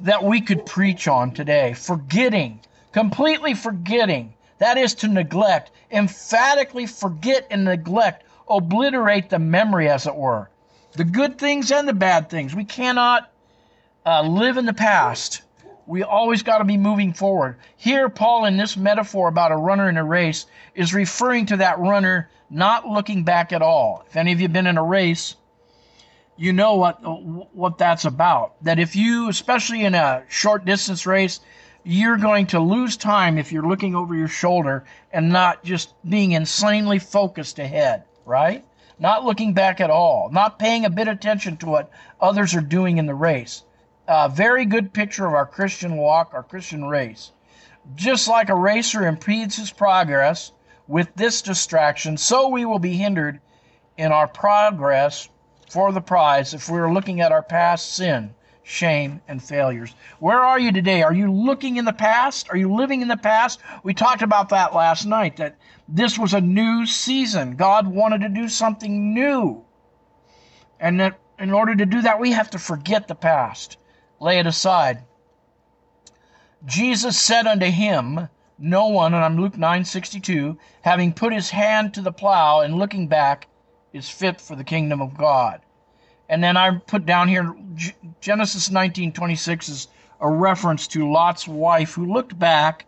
[0.00, 1.74] that we could preach on today.
[1.74, 2.60] Forgetting,
[2.92, 4.34] completely forgetting.
[4.58, 10.50] That is to neglect, emphatically forget and neglect, obliterate the memory, as it were.
[10.92, 12.54] The good things and the bad things.
[12.54, 13.30] We cannot
[14.04, 15.42] uh, live in the past
[15.88, 17.56] we always got to be moving forward.
[17.76, 21.78] Here, Paul, in this metaphor about a runner in a race, is referring to that
[21.78, 24.04] runner not looking back at all.
[24.06, 25.34] If any of you have been in a race,
[26.38, 26.98] you know what
[27.54, 28.62] what that's about.
[28.64, 31.40] That if you, especially in a short distance race,
[31.84, 36.32] you're going to lose time if you're looking over your shoulder and not just being
[36.32, 38.64] insanely focused ahead, right?
[38.98, 42.60] Not looking back at all, not paying a bit of attention to what others are
[42.60, 43.62] doing in the race
[44.08, 47.30] a very good picture of our Christian walk, our Christian race.
[47.94, 50.52] Just like a racer impedes his progress
[50.86, 53.40] with this distraction, so we will be hindered
[53.98, 55.28] in our progress
[55.70, 59.94] for the prize if we're looking at our past sin, shame, and failures.
[60.18, 61.02] Where are you today?
[61.02, 62.48] Are you looking in the past?
[62.50, 63.60] Are you living in the past?
[63.82, 65.56] We talked about that last night, that
[65.88, 67.56] this was a new season.
[67.56, 69.64] God wanted to do something new.
[70.80, 73.76] And that in order to do that, we have to forget the past
[74.20, 75.04] lay it aside.
[76.64, 78.28] Jesus said unto him,
[78.58, 83.06] No one, and I'm Luke 9:62, having put his hand to the plow and looking
[83.06, 83.47] back,
[83.92, 85.60] is fit for the kingdom of God.
[86.28, 87.54] And then I put down here
[88.20, 89.88] Genesis 19:26 is
[90.20, 92.84] a reference to Lot's wife who looked back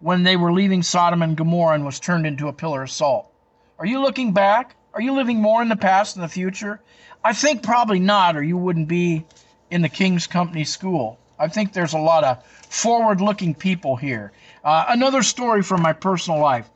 [0.00, 3.30] when they were leaving Sodom and Gomorrah and was turned into a pillar of salt.
[3.78, 4.76] Are you looking back?
[4.94, 6.80] Are you living more in the past than the future?
[7.24, 9.26] I think probably not, or you wouldn't be
[9.70, 11.18] in the King's Company School.
[11.38, 14.32] I think there's a lot of forward looking people here.
[14.64, 16.70] Uh, another story from my personal life.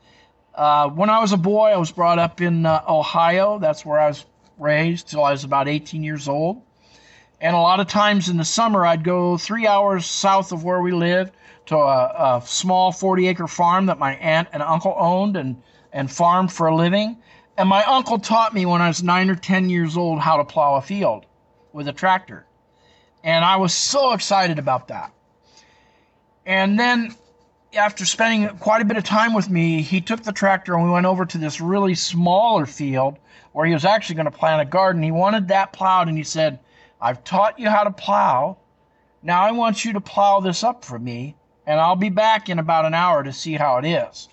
[0.53, 3.59] Uh, when I was a boy, I was brought up in uh, Ohio.
[3.59, 4.25] That's where I was
[4.57, 6.61] raised till I was about 18 years old.
[7.39, 10.81] And a lot of times in the summer, I'd go three hours south of where
[10.81, 11.33] we lived
[11.67, 15.61] to a, a small 40 acre farm that my aunt and uncle owned and,
[15.91, 17.17] and farmed for a living.
[17.57, 20.43] And my uncle taught me when I was nine or 10 years old how to
[20.43, 21.25] plow a field
[21.73, 22.45] with a tractor.
[23.23, 25.13] And I was so excited about that.
[26.45, 27.15] And then,
[27.73, 30.89] after spending quite a bit of time with me, he took the tractor and we
[30.89, 33.17] went over to this really smaller field
[33.53, 35.01] where he was actually going to plant a garden.
[35.01, 36.59] He wanted that plowed and he said,
[36.99, 38.57] I've taught you how to plow.
[39.23, 42.59] Now I want you to plow this up for me, and I'll be back in
[42.59, 44.27] about an hour to see how it is.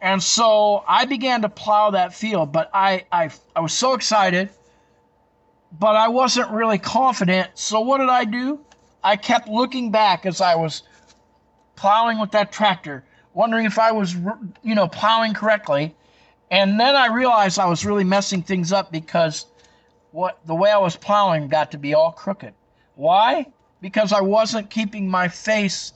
[0.00, 4.50] And so I began to plow that field, but I, I, I was so excited
[5.78, 7.50] but I wasn't really confident.
[7.54, 8.60] So what did I do?
[9.02, 10.82] I kept looking back as I was
[11.80, 14.14] plowing with that tractor, wondering if I was,
[14.62, 15.96] you know, plowing correctly.
[16.50, 19.46] And then I realized I was really messing things up because
[20.10, 22.52] what the way I was plowing got to be all crooked.
[22.96, 23.46] Why?
[23.80, 25.94] Because I wasn't keeping my face,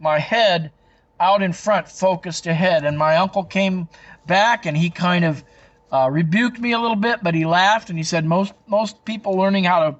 [0.00, 0.72] my head
[1.20, 2.84] out in front, focused ahead.
[2.84, 3.88] And my uncle came
[4.26, 5.44] back and he kind of
[5.92, 9.36] uh, rebuked me a little bit, but he laughed and he said, most, most people
[9.36, 9.96] learning how to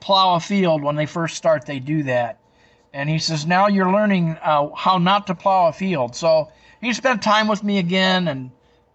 [0.00, 2.38] plow a field when they first start, they do that.
[2.92, 6.14] And he says, now you're learning uh, how not to plow a field.
[6.14, 8.28] So he spent time with me again.
[8.28, 8.50] And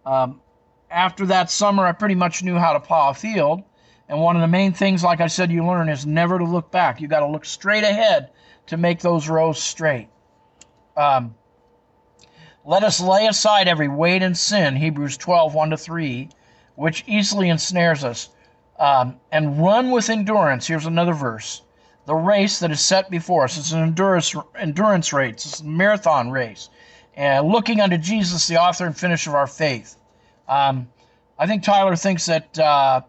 [0.06, 0.40] um,
[0.90, 3.62] after that summer, I pretty much knew how to plow a field.
[4.08, 6.70] And one of the main things, like I said, you learn is never to look
[6.70, 7.00] back.
[7.00, 8.30] You got to look straight ahead
[8.66, 10.08] to make those rows straight.
[10.96, 11.34] Um,
[12.64, 16.28] let us lay aside every weight and sin, Hebrews 12, 1 to 3,
[16.74, 18.28] which easily ensnares us,
[18.78, 20.66] um, and run with endurance.
[20.66, 21.62] Here's another verse.
[22.08, 23.58] The race that is set before us.
[23.58, 26.70] It's an endurance, endurance race, it's a marathon race.
[27.14, 29.94] And looking unto Jesus, the author and finisher of our faith.
[30.48, 30.88] Um,
[31.38, 33.02] I think Tyler thinks that uh,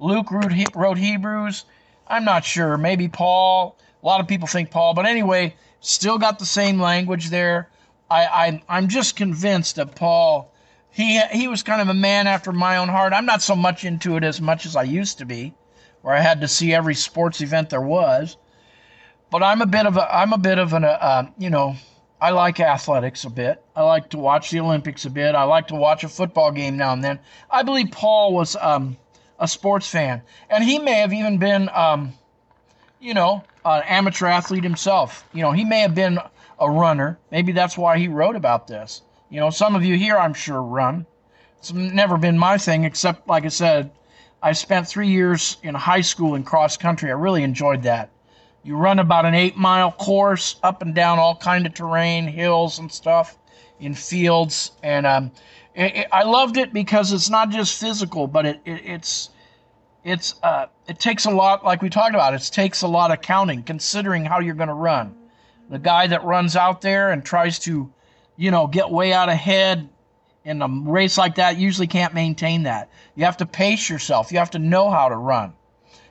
[0.00, 1.66] Luke wrote, wrote Hebrews.
[2.08, 2.76] I'm not sure.
[2.76, 3.78] Maybe Paul.
[4.02, 4.94] A lot of people think Paul.
[4.94, 7.70] But anyway, still got the same language there.
[8.10, 10.52] I, I I'm just convinced that Paul
[10.90, 13.12] he he was kind of a man after my own heart.
[13.12, 15.54] I'm not so much into it as much as I used to be,
[16.02, 18.36] where I had to see every sports event there was.
[19.30, 21.76] But I'm a bit of a I'm a bit of an uh, you know
[22.20, 23.64] I like athletics a bit.
[23.74, 25.34] I like to watch the Olympics a bit.
[25.34, 27.18] I like to watch a football game now and then.
[27.50, 28.96] I believe Paul was um,
[29.38, 32.12] a sports fan, and he may have even been um,
[33.00, 35.26] you know an amateur athlete himself.
[35.32, 36.18] You know he may have been
[36.58, 37.18] a runner.
[37.30, 39.02] Maybe that's why he wrote about this.
[39.32, 41.06] You know, some of you here, I'm sure, run.
[41.58, 43.90] It's never been my thing, except, like I said,
[44.42, 47.10] I spent three years in high school in cross country.
[47.10, 48.10] I really enjoyed that.
[48.64, 52.78] You run about an eight mile course up and down all kind of terrain, hills
[52.78, 53.38] and stuff,
[53.80, 55.32] in fields, and um,
[55.74, 59.30] it, it, I loved it because it's not just physical, but it, it's
[60.04, 62.34] it's uh, it takes a lot, like we talked about.
[62.34, 65.16] It takes a lot of counting, considering how you're going to run
[65.72, 67.90] the guy that runs out there and tries to,
[68.36, 69.88] you know, get way out ahead
[70.44, 72.90] in a race like that usually can't maintain that.
[73.14, 74.32] You have to pace yourself.
[74.32, 75.54] You have to know how to run.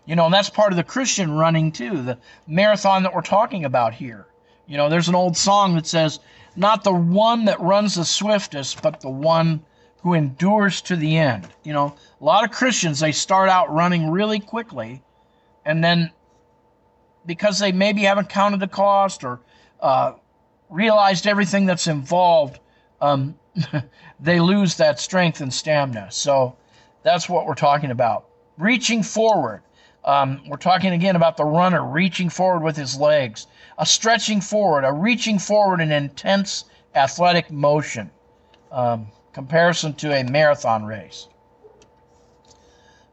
[0.05, 2.17] You know, and that's part of the Christian running too, the
[2.47, 4.25] marathon that we're talking about here.
[4.65, 6.19] You know, there's an old song that says,
[6.55, 9.63] not the one that runs the swiftest, but the one
[10.01, 11.47] who endures to the end.
[11.63, 15.03] You know, a lot of Christians, they start out running really quickly
[15.65, 16.11] and then
[17.25, 19.39] because they maybe haven't counted the cost or
[19.79, 20.13] uh,
[20.69, 22.59] realized everything that's involved,
[22.99, 23.37] um,
[24.19, 26.07] they lose that strength and stamina.
[26.11, 26.55] So
[27.03, 28.25] that's what we're talking about.
[28.57, 29.61] Reaching forward.
[30.03, 34.83] Um, we're talking again about the runner reaching forward with his legs, a stretching forward,
[34.83, 38.09] a reaching forward in intense athletic motion.
[38.71, 41.27] Um, comparison to a marathon race.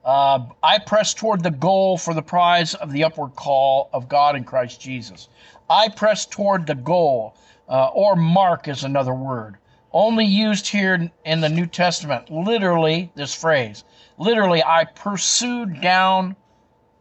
[0.04, 4.36] Uh, I press toward the goal for the prize of the upward call of God
[4.36, 5.28] in Christ Jesus.
[5.68, 7.34] I press toward the goal,
[7.68, 9.58] uh, or mark is another word,
[9.92, 12.30] only used here in the New Testament.
[12.30, 13.84] Literally, this phrase.
[14.18, 16.36] Literally, I pursued down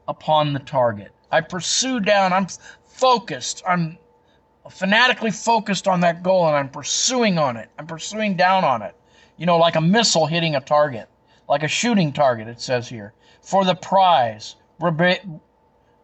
[0.07, 1.11] upon the target.
[1.31, 2.31] I pursue down.
[2.31, 2.47] I'm
[2.85, 3.61] focused.
[3.67, 3.97] I'm
[4.69, 7.69] fanatically focused on that goal and I'm pursuing on it.
[7.77, 8.95] I'm pursuing down on it.
[9.37, 11.07] You know, like a missile hitting a target,
[11.47, 13.13] like a shooting target, it says here.
[13.41, 14.55] For the prize.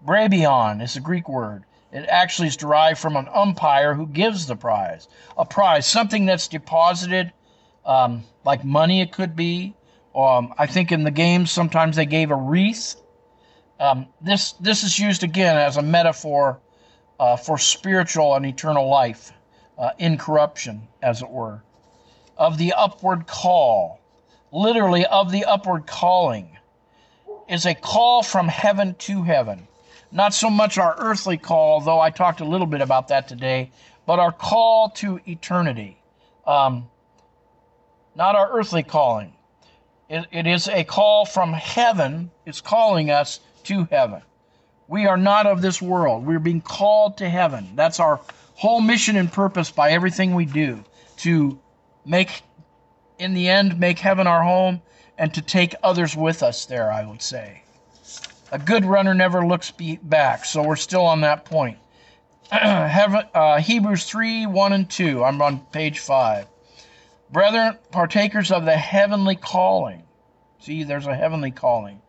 [0.05, 1.63] Brabeion is the Greek word.
[1.93, 5.07] It actually is derived from an umpire who gives the prize.
[5.37, 7.31] A prize, something that's deposited,
[7.85, 9.75] um, like money, it could be.
[10.15, 12.95] Um, I think in the games sometimes they gave a wreath.
[13.79, 16.59] Um, this this is used again as a metaphor
[17.19, 19.31] uh, for spiritual and eternal life,
[19.77, 21.63] uh, incorruption, as it were,
[22.37, 23.99] of the upward call,
[24.51, 26.57] literally of the upward calling,
[27.47, 29.67] is a call from heaven to heaven
[30.13, 33.71] not so much our earthly call, though I talked a little bit about that today,
[34.05, 35.97] but our call to eternity.
[36.45, 36.87] Um,
[38.15, 39.33] not our earthly calling.
[40.09, 42.29] It, it is a call from heaven.
[42.45, 44.21] It's calling us to heaven.
[44.87, 46.25] We are not of this world.
[46.25, 47.71] We're being called to heaven.
[47.75, 48.21] That's our
[48.53, 50.83] whole mission and purpose by everything we do
[51.17, 51.59] to
[52.05, 52.43] make,
[53.17, 54.81] in the end, make heaven our home
[55.17, 57.62] and to take others with us there, I would say.
[58.53, 61.79] A good runner never looks back, so we're still on that point.
[62.51, 65.23] uh, Hebrews 3 1 and 2.
[65.23, 66.45] I'm on page 5.
[67.31, 70.03] Brethren, partakers of the heavenly calling.
[70.59, 71.99] See, there's a heavenly calling.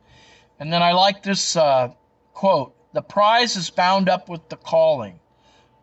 [0.61, 1.95] And then I like this uh,
[2.35, 5.21] quote The prize is bound up with the calling.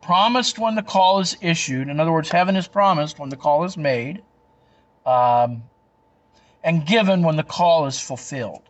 [0.04, 1.90] Promised when the call is issued.
[1.90, 4.22] In other words, heaven is promised when the call is made,
[5.08, 5.64] um,
[6.64, 8.62] and given when the call is fulfilled.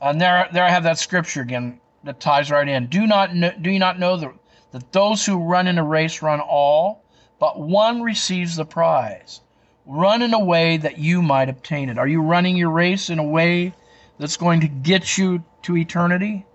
[0.00, 2.86] And there, there I have that scripture again that ties right in.
[2.86, 4.32] Do not know, do you not know that,
[4.72, 7.04] that those who run in a race run all,
[7.38, 9.40] but one receives the prize.
[9.86, 11.98] Run in a way that you might obtain it.
[11.98, 13.72] Are you running your race in a way
[14.18, 16.46] that's going to get you to eternity?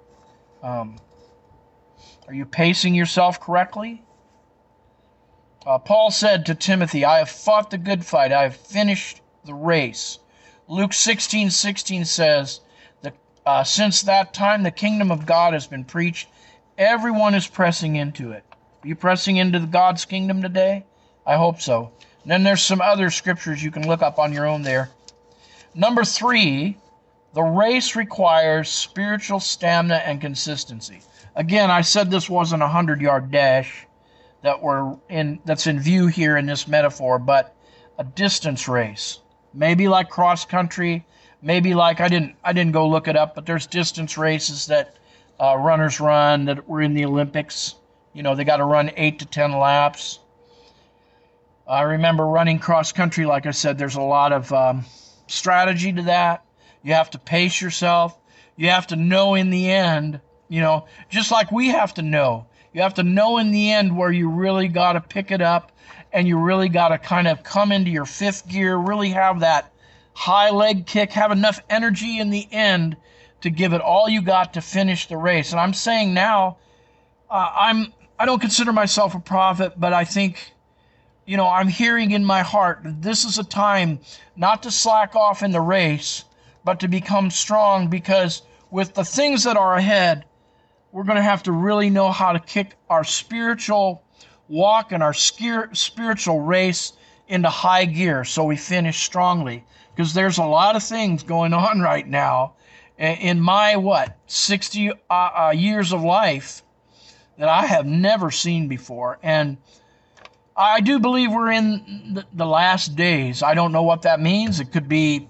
[0.61, 0.97] Um,
[2.27, 4.03] are you pacing yourself correctly?
[5.65, 9.53] Uh, Paul said to Timothy, I have fought the good fight, I have finished the
[9.53, 10.19] race.
[10.67, 12.61] Luke 16 16 says,
[13.45, 16.29] Uh, since that time, the kingdom of God has been preached.
[16.77, 18.43] Everyone is pressing into it.
[18.83, 20.85] Are you pressing into God's kingdom today?
[21.25, 21.91] I hope so.
[22.23, 24.89] And then there's some other scriptures you can look up on your own there.
[25.75, 26.77] Number three,
[27.33, 31.01] the race requires spiritual stamina and consistency.
[31.35, 33.87] Again, I said this wasn't a hundred yard dash
[34.43, 37.55] that we're in that's in view here in this metaphor, but
[37.97, 39.19] a distance race.
[39.53, 41.05] Maybe like cross country,
[41.43, 44.95] maybe like I didn't I didn't go look it up, but there's distance races that
[45.39, 47.75] uh, runners run that were in the Olympics.
[48.13, 50.19] You know, they got to run eight to ten laps.
[51.67, 53.25] I remember running cross country.
[53.25, 54.85] Like I said, there's a lot of um,
[55.27, 56.45] strategy to that.
[56.81, 58.17] You have to pace yourself.
[58.55, 62.45] You have to know in the end, you know, just like we have to know.
[62.73, 65.71] You have to know in the end where you really got to pick it up
[66.11, 69.72] and you really got to kind of come into your fifth gear, really have that
[70.13, 72.95] high leg kick, have enough energy in the end
[73.41, 75.51] to give it all you got to finish the race.
[75.51, 76.57] And I'm saying now,
[77.29, 80.53] uh, I'm I don't consider myself a prophet, but I think
[81.25, 83.99] you know, I'm hearing in my heart that this is a time
[84.35, 86.25] not to slack off in the race,
[86.65, 88.41] but to become strong because
[88.71, 90.25] with the things that are ahead,
[90.91, 94.03] we're going to have to really know how to kick our spiritual
[94.47, 96.93] walk and our spiritual race
[97.27, 99.63] into high gear so we finish strongly
[99.95, 102.53] because there's a lot of things going on right now
[102.97, 106.63] in my what 60 uh, uh, years of life
[107.37, 109.57] that I have never seen before and
[110.55, 113.41] I do believe we're in the last days.
[113.41, 114.59] I don't know what that means.
[114.59, 115.27] It could be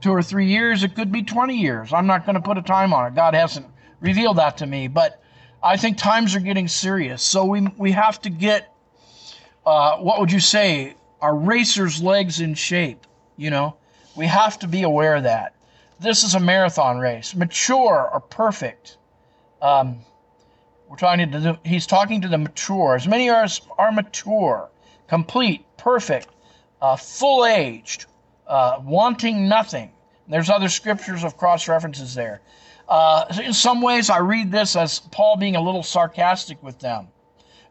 [0.00, 0.84] two or three years.
[0.84, 1.92] It could be 20 years.
[1.92, 3.14] I'm not going to put a time on it.
[3.14, 3.66] God hasn't
[4.00, 4.88] revealed that to me.
[4.88, 5.22] But
[5.62, 7.22] I think times are getting serious.
[7.22, 8.74] So we, we have to get,
[9.64, 13.06] uh, what would you say, our racer's legs in shape.
[13.38, 13.76] You know,
[14.16, 15.54] we have to be aware of that.
[16.00, 17.34] This is a marathon race.
[17.34, 18.98] Mature or perfect.
[19.62, 19.98] Um,
[20.88, 22.94] we're talking to the, he's talking to the mature.
[22.94, 24.68] As many as are mature,
[25.08, 26.28] complete, perfect,
[26.80, 28.06] uh, full aged,
[28.46, 29.90] uh, wanting nothing.
[30.28, 32.40] There's other scriptures of cross references there.
[32.88, 37.08] Uh, in some ways, I read this as Paul being a little sarcastic with them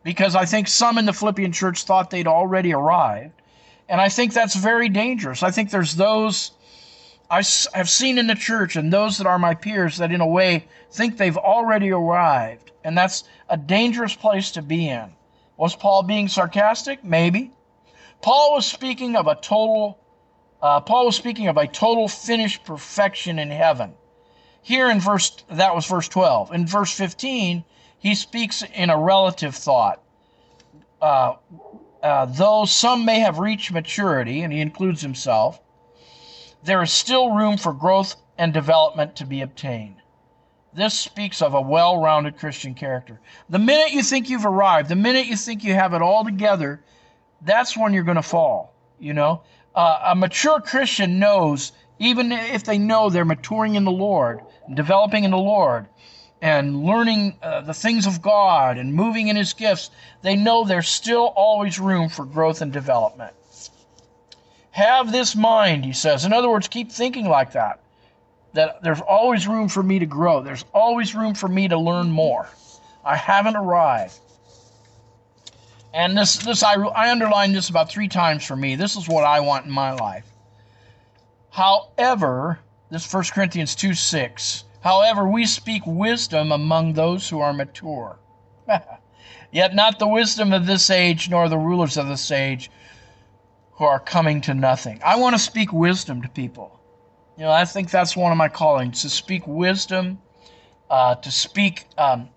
[0.04, 3.42] because I think some in the Philippian church thought they'd already arrived.
[3.88, 5.44] And I think that's very dangerous.
[5.44, 6.52] I think there's those
[7.30, 10.28] I have seen in the church and those that are my peers that, in a
[10.28, 12.72] way, think they've already arrived.
[12.84, 15.12] And that's a dangerous place to be in.
[15.58, 17.04] Was Paul being sarcastic?
[17.04, 17.52] Maybe.
[18.22, 20.00] Paul was speaking of a total.
[20.62, 23.94] Uh, Paul was speaking of a total finished perfection in heaven.
[24.62, 26.54] Here in verse that was verse 12.
[26.54, 27.64] In verse 15,
[27.98, 30.02] he speaks in a relative thought.
[31.02, 31.36] Uh,
[32.06, 35.60] uh, though some may have reached maturity, and he includes himself,
[36.64, 39.96] there is still room for growth and development to be obtained.
[40.72, 43.20] This speaks of a well rounded Christian character.
[43.50, 46.84] The minute you think you've arrived, the minute you think you have it all together,
[47.42, 48.76] that's when you're going to fall.
[49.00, 49.42] You know,
[49.74, 54.42] uh, a mature Christian knows, even if they know they're maturing in the Lord,
[54.72, 55.88] developing in the Lord,
[56.42, 59.90] and learning uh, the things of God and moving in His gifts,
[60.22, 63.34] they know there's still always room for growth and development.
[64.72, 66.26] Have this mind, he says.
[66.26, 67.80] In other words, keep thinking like that
[68.56, 70.42] that there's always room for me to grow.
[70.42, 72.48] There's always room for me to learn more.
[73.04, 74.18] I haven't arrived.
[75.94, 78.76] And this, this I, I underlined this about three times for me.
[78.76, 80.26] This is what I want in my life.
[81.52, 82.60] However,
[82.90, 88.20] this 1 Corinthians 2 6, however, we speak wisdom among those who are mature.
[89.52, 92.70] Yet not the wisdom of this age, nor the rulers of this age,
[93.72, 95.02] who are coming to nothing.
[95.04, 96.80] I want to speak wisdom to people.
[97.36, 100.20] You know, I think that's one of my callings to speak wisdom,
[100.90, 102.30] uh, to speak um,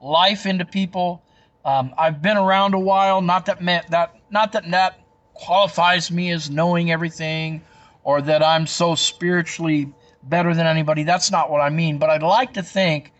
[0.00, 1.22] life into people.
[1.64, 3.22] Um, I've been around a while.
[3.22, 4.98] Not that that not that that
[5.34, 7.62] qualifies me as knowing everything,
[8.02, 11.02] or that I'm so spiritually better than anybody.
[11.02, 11.98] That's not what I mean.
[11.98, 13.12] But I'd like to think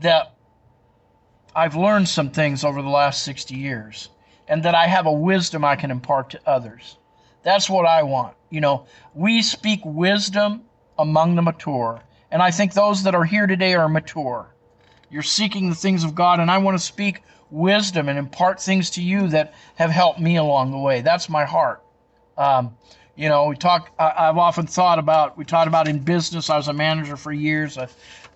[0.00, 0.34] that
[1.54, 4.10] I've learned some things over the last 60 years,
[4.48, 6.98] and that I have a wisdom I can impart to others.
[7.42, 8.36] That's what I want.
[8.50, 10.64] You know, we speak wisdom
[10.98, 12.00] among the mature.
[12.30, 14.48] And I think those that are here today are mature.
[15.10, 18.90] You're seeking the things of God, and I want to speak wisdom and impart things
[18.90, 21.02] to you that have helped me along the way.
[21.02, 21.82] That's my heart.
[22.36, 22.76] Um,
[23.16, 23.90] you know, we talk.
[23.98, 25.36] I, have often thought about.
[25.36, 26.50] We talked about in business.
[26.50, 27.78] I was a manager for years.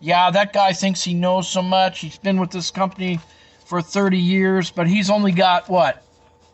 [0.00, 2.00] Yeah, that guy thinks he knows so much.
[2.00, 3.18] He's been with this company
[3.64, 6.04] for 30 years, but he's only got what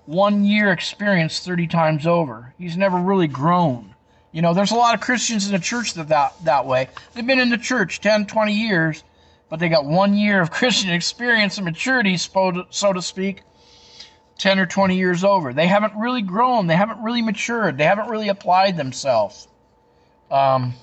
[0.07, 2.53] one year experience 30 times over.
[2.59, 3.95] He's never really grown.
[4.33, 6.89] You know, there's a lot of Christians in the church that, that that way.
[7.13, 9.05] They've been in the church 10, 20 years,
[9.49, 13.43] but they got one year of Christian experience and maturity, so to speak,
[14.39, 15.53] 10 or 20 years over.
[15.53, 16.67] They haven't really grown.
[16.67, 17.79] They haven't really matured.
[17.79, 19.49] They haven't really applied themselves.
[20.31, 20.75] Um,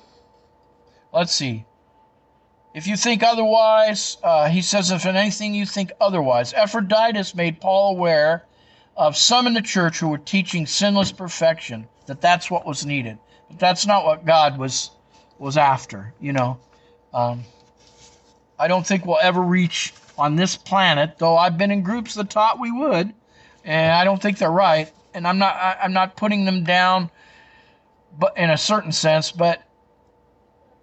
[1.11, 1.65] let's see.
[2.73, 6.53] If you think otherwise, uh, he says, if in anything you think otherwise.
[6.53, 8.45] Epaphroditus made Paul aware
[8.95, 13.17] of some in the church who were teaching sinless perfection, that that's what was needed.
[13.49, 14.91] But that's not what God was
[15.37, 16.59] was after, you know.
[17.13, 17.43] Um,
[18.57, 22.29] I don't think we'll ever reach on this planet, though I've been in groups that
[22.29, 23.13] taught we would,
[23.63, 24.91] and I don't think they're right.
[25.13, 27.09] And I'm not I, I'm not putting them down,
[28.17, 29.63] but in a certain sense, but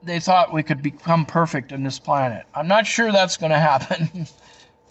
[0.03, 2.47] they thought we could become perfect in this planet.
[2.55, 4.27] I'm not sure that's going to happen.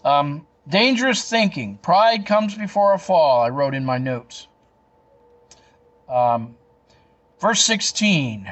[0.04, 1.78] um, dangerous thinking.
[1.78, 4.48] Pride comes before a fall, I wrote in my notes.
[6.10, 6.56] Um,
[7.40, 8.52] verse 16.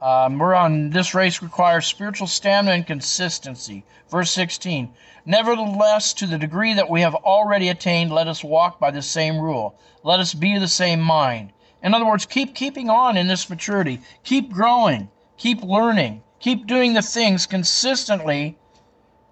[0.00, 3.84] Um, we're on this race requires spiritual stamina and consistency.
[4.10, 4.92] Verse 16.
[5.24, 9.38] Nevertheless, to the degree that we have already attained, let us walk by the same
[9.38, 9.78] rule.
[10.02, 11.52] Let us be the same mind.
[11.82, 14.00] In other words, keep keeping on in this maturity.
[14.22, 15.08] Keep growing.
[15.38, 16.22] Keep learning.
[16.40, 18.58] Keep doing the things consistently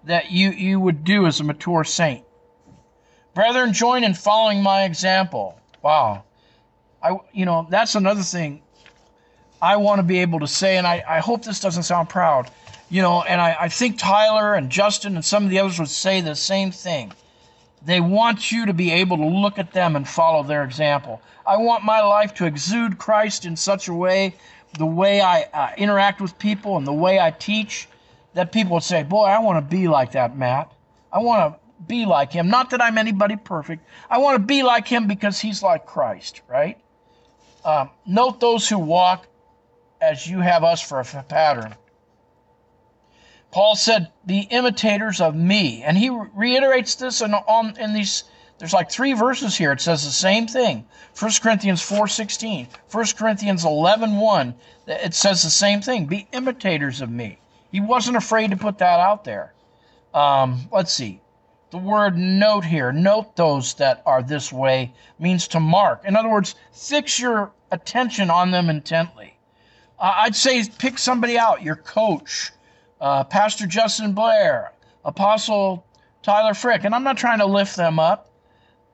[0.03, 2.25] that you, you would do as a mature saint.
[3.33, 5.59] Brethren, join in following my example.
[5.81, 6.23] Wow.
[7.03, 8.61] I you know, that's another thing
[9.61, 12.51] I want to be able to say, and I, I hope this doesn't sound proud.
[12.89, 15.89] You know, and I, I think Tyler and Justin and some of the others would
[15.89, 17.13] say the same thing.
[17.83, 21.21] They want you to be able to look at them and follow their example.
[21.45, 24.35] I want my life to exude Christ in such a way,
[24.77, 27.87] the way I uh, interact with people and the way I teach,
[28.33, 30.71] that people would say, Boy, I want to be like that, Matt.
[31.13, 32.49] I want to be like him.
[32.49, 33.85] Not that I'm anybody perfect.
[34.09, 36.77] I want to be like him because he's like Christ, right?
[37.63, 39.27] Um, note those who walk
[40.01, 41.75] as you have us for a pattern.
[43.51, 48.25] Paul said, "Be imitators of me," and he reiterates this in, on in these.
[48.57, 49.71] There's like three verses here.
[49.71, 50.85] It says the same thing.
[51.17, 54.55] 1 Corinthians 4:16, 1 Corinthians 11:1.
[54.87, 56.05] It says the same thing.
[56.05, 57.39] Be imitators of me.
[57.71, 59.53] He wasn't afraid to put that out there.
[60.13, 61.21] Um, let's see.
[61.71, 66.05] The word note here, note those that are this way, means to mark.
[66.05, 69.34] In other words, fix your attention on them intently.
[69.99, 72.51] I'd say pick somebody out, your coach,
[72.99, 74.73] uh, Pastor Justin Blair,
[75.05, 75.85] Apostle
[76.21, 78.29] Tyler Frick, and I'm not trying to lift them up,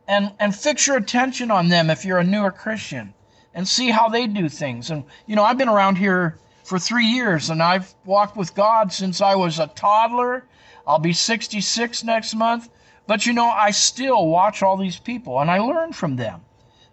[0.08, 3.14] and and fix your attention on them if you're a newer Christian,
[3.54, 4.91] and see how they do things.
[4.91, 8.93] And you know, I've been around here for three years, and I've walked with God
[8.93, 10.45] since I was a toddler.
[10.86, 12.70] I'll be 66 next month,
[13.08, 16.41] but you know, I still watch all these people, and I learn from them,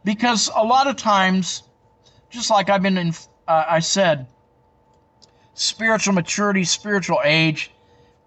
[0.05, 1.65] because a lot of times,
[2.31, 3.13] just like I've been in,
[3.49, 4.27] uh, I said
[5.55, 7.71] spiritual maturity, spiritual age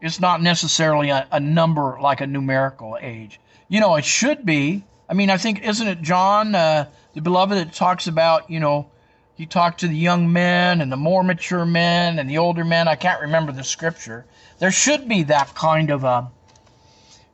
[0.01, 3.39] is not necessarily a, a, number like a numerical age.
[3.69, 4.83] You know, it should be.
[5.07, 8.89] I mean, I think, isn't it John, uh, the beloved, that talks about, you know,
[9.35, 12.87] he talked to the young men and the more mature men and the older men.
[12.87, 14.25] I can't remember the scripture.
[14.59, 16.31] There should be that kind of a,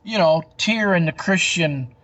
[0.04, 1.94] you know, tier in the Christian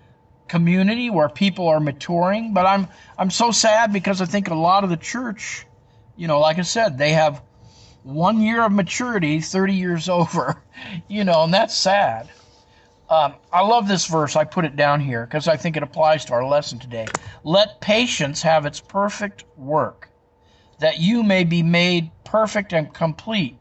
[0.48, 2.54] community where people are maturing.
[2.54, 5.66] But I'm I'm so sad because I think a lot of the church,
[6.16, 7.42] you know, like I said, they have
[8.02, 10.62] one year of maturity, 30 years over,
[11.08, 12.30] you know, and that's sad.
[13.08, 14.34] Um, I love this verse.
[14.34, 17.06] I put it down here because I think it applies to our lesson today.
[17.42, 20.08] Let patience have its perfect work,
[20.80, 23.58] that you may be made perfect and complete,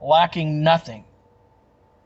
[0.00, 1.04] lacking nothing.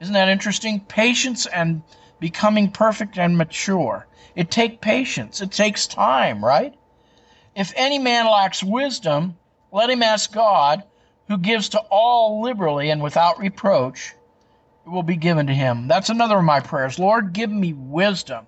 [0.01, 0.80] Isn't that interesting?
[0.80, 1.82] Patience and
[2.20, 4.07] becoming perfect and mature.
[4.34, 5.40] It takes patience.
[5.40, 6.74] It takes time, right?
[7.55, 9.38] If any man lacks wisdom,
[9.72, 10.82] let him ask God
[11.28, 14.14] who gives to all liberally and without reproach,
[14.84, 15.88] it will be given to him.
[15.88, 16.98] That's another of my prayers.
[16.98, 18.46] Lord, give me wisdom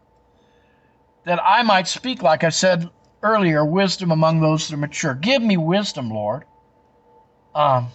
[1.25, 2.89] that I might speak, like I said
[3.23, 5.15] earlier, wisdom among those that are mature.
[5.15, 6.45] Give me wisdom, Lord.
[7.55, 7.89] Um,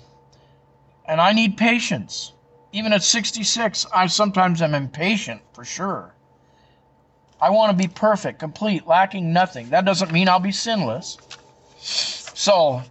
[1.07, 2.33] and I need patience.
[2.71, 6.13] Even at 66, I sometimes am impatient, for sure.
[7.39, 9.69] I want to be perfect, complete, lacking nothing.
[9.69, 11.17] That doesn't mean I'll be sinless.
[11.77, 12.83] So,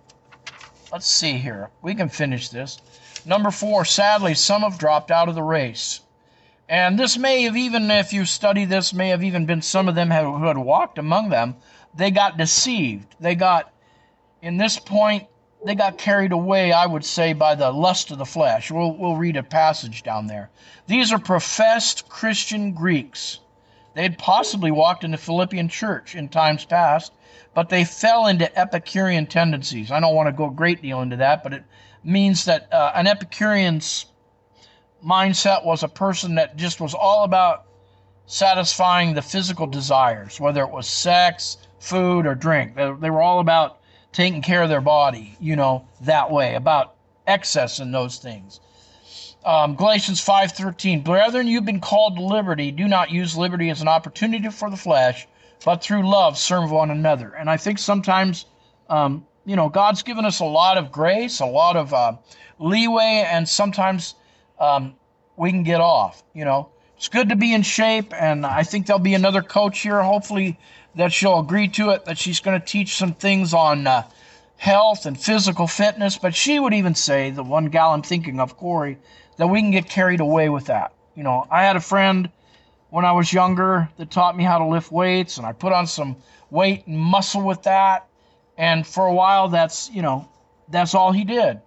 [0.94, 1.70] Let's see here.
[1.82, 2.80] We can finish this.
[3.26, 5.98] Number four, sadly, some have dropped out of the race.
[6.68, 9.96] And this may have even, if you study this, may have even been some of
[9.96, 11.56] them who had walked among them.
[11.96, 13.12] They got deceived.
[13.18, 13.72] They got,
[14.40, 15.26] in this point,
[15.66, 18.70] they got carried away, I would say, by the lust of the flesh.
[18.70, 20.48] We'll, we'll read a passage down there.
[20.86, 23.40] These are professed Christian Greeks.
[23.94, 27.12] They had possibly walked in the Philippian church in times past,
[27.54, 29.90] but they fell into Epicurean tendencies.
[29.90, 31.64] I don't want to go a great deal into that, but it
[32.02, 34.06] means that uh, an Epicurean's
[35.04, 37.66] mindset was a person that just was all about
[38.26, 42.74] satisfying the physical desires, whether it was sex, food, or drink.
[42.74, 43.78] They, they were all about
[44.12, 46.94] taking care of their body, you know, that way, about
[47.26, 48.60] excess in those things.
[49.44, 52.70] Um, Galatians 5:13, Brethren, you've been called to liberty.
[52.70, 55.26] Do not use liberty as an opportunity for the flesh,
[55.64, 57.34] but through love serve one another.
[57.34, 58.46] And I think sometimes,
[58.88, 62.16] um, you know, God's given us a lot of grace, a lot of uh,
[62.58, 64.14] leeway, and sometimes
[64.58, 64.94] um,
[65.36, 66.22] we can get off.
[66.34, 69.80] You know, it's good to be in shape, and I think there'll be another coach
[69.80, 70.58] here, hopefully,
[70.94, 74.04] that she'll agree to it, that she's going to teach some things on uh,
[74.56, 76.16] health and physical fitness.
[76.16, 78.98] But she would even say, the one gal I'm thinking of, Corey,
[79.36, 80.92] that we can get carried away with that.
[81.16, 82.30] You know, I had a friend
[82.94, 85.84] when I was younger that taught me how to lift weights, and I put on
[85.84, 86.14] some
[86.50, 88.06] weight and muscle with that.
[88.56, 90.28] And for a while, that's, you know,
[90.68, 91.60] that's all he did.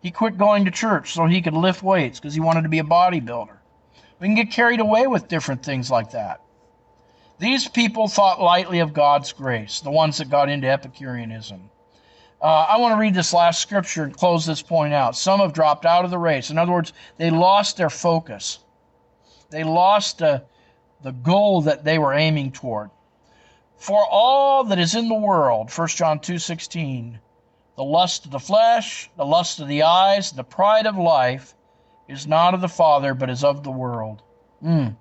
[0.00, 2.80] He quit going to church so he could lift weights because he wanted to be
[2.80, 3.56] a bodybuilder.
[4.18, 6.40] We can get carried away with different things like that.
[7.38, 11.70] These people thought lightly of God's grace, the ones that got into Epicureanism.
[12.40, 15.14] Uh, I want to read this last scripture and close this point out.
[15.14, 16.50] Some have dropped out of the race.
[16.50, 18.58] In other words, they lost their focus.
[19.50, 20.42] They lost the,
[21.02, 22.90] the goal that they were aiming toward.
[23.76, 27.18] For all that is in the world, 1 John 2:16,
[27.76, 31.54] the lust of the flesh, the lust of the eyes, the pride of life
[32.06, 34.22] is not of the Father, but is of the world.
[34.62, 34.96] Mm.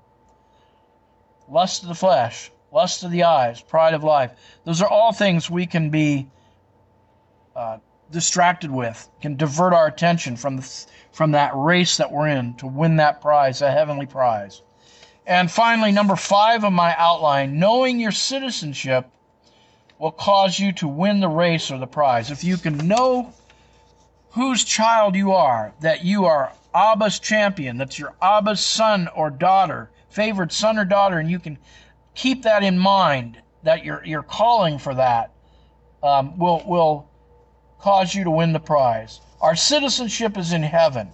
[1.48, 4.32] Lust of the flesh, lust of the eyes, pride of life.
[4.64, 6.28] Those are all things we can be
[7.56, 7.78] uh,
[8.10, 12.68] distracted with, can divert our attention from the, from that race that we're in to
[12.68, 14.62] win that prize, that heavenly prize.
[15.26, 19.08] And finally, number five of my outline, knowing your citizenship
[20.00, 22.32] will cause you to win the race or the prize.
[22.32, 23.34] If you can know
[24.32, 29.92] whose child you are, that you are Abba's champion, that's your Abba's son or daughter,
[30.10, 31.60] favored son or daughter, and you can
[32.16, 35.32] keep that in mind, that you're, you're calling for that,
[36.02, 37.10] um, will, will
[37.80, 39.22] cause you to win the prize.
[39.40, 41.12] Our citizenship is in heaven,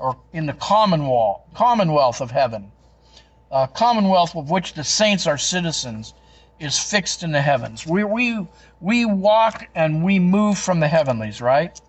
[0.00, 2.72] or in the commonwealth, commonwealth of heaven.
[3.50, 6.14] Uh, commonwealth of which the saints are citizens
[6.60, 7.86] is fixed in the heavens.
[7.86, 8.46] We, we,
[8.80, 11.80] we walk and we move from the heavenlies, right?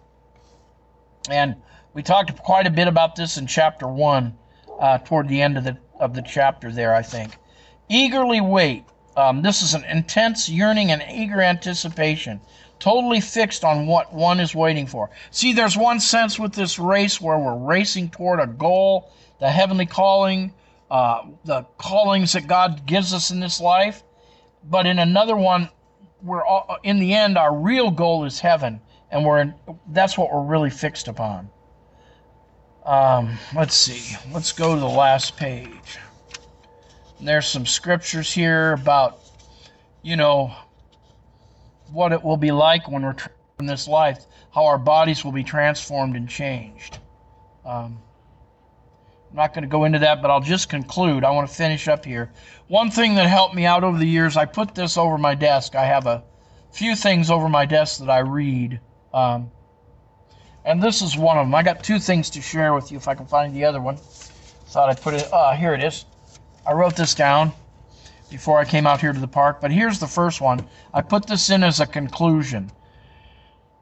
[1.30, 1.56] And
[1.94, 4.34] we talked quite a bit about this in chapter 1,
[4.80, 7.38] uh, toward the end of the, of the chapter there, I think.
[7.90, 8.86] Eagerly wait.
[9.16, 12.40] Um, this is an intense yearning and eager anticipation
[12.82, 15.10] totally fixed on what one is waiting for.
[15.30, 19.86] See, there's one sense with this race where we're racing toward a goal, the heavenly
[19.86, 20.54] calling,
[20.92, 24.04] uh, the callings that God gives us in this life.
[24.66, 25.70] But in another one,
[26.22, 29.56] we're all, in the end, our real goal is heaven, and we're in,
[29.88, 31.50] that's what we're really fixed upon.
[32.86, 34.18] Um, let's see.
[34.34, 35.98] Let's go to the last page.
[37.22, 39.20] There's some scriptures here about,
[40.02, 40.54] you know,
[41.92, 43.16] what it will be like when we're
[43.60, 47.00] in this life, how our bodies will be transformed and changed.
[47.66, 47.98] Um,
[49.32, 51.24] I'm not going to go into that, but I'll just conclude.
[51.24, 52.34] I want to finish up here.
[52.68, 55.74] One thing that helped me out over the years, I put this over my desk.
[55.74, 56.22] I have a
[56.74, 58.82] few things over my desk that I read.
[59.14, 59.50] Um,
[60.66, 61.56] and this is one of them.
[61.56, 63.96] I got two things to share with you if I can find the other one.
[64.68, 65.32] Thought I'd put it.
[65.32, 66.06] Uh, here it is.
[66.68, 67.54] I wrote this down
[68.30, 70.68] before I came out here to the park, but here's the first one.
[70.94, 72.70] I put this in as a conclusion.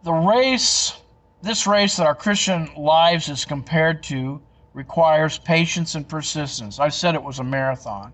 [0.03, 0.93] The race,
[1.41, 4.41] this race that our Christian lives is compared to,
[4.73, 6.79] requires patience and persistence.
[6.79, 8.13] I said it was a marathon.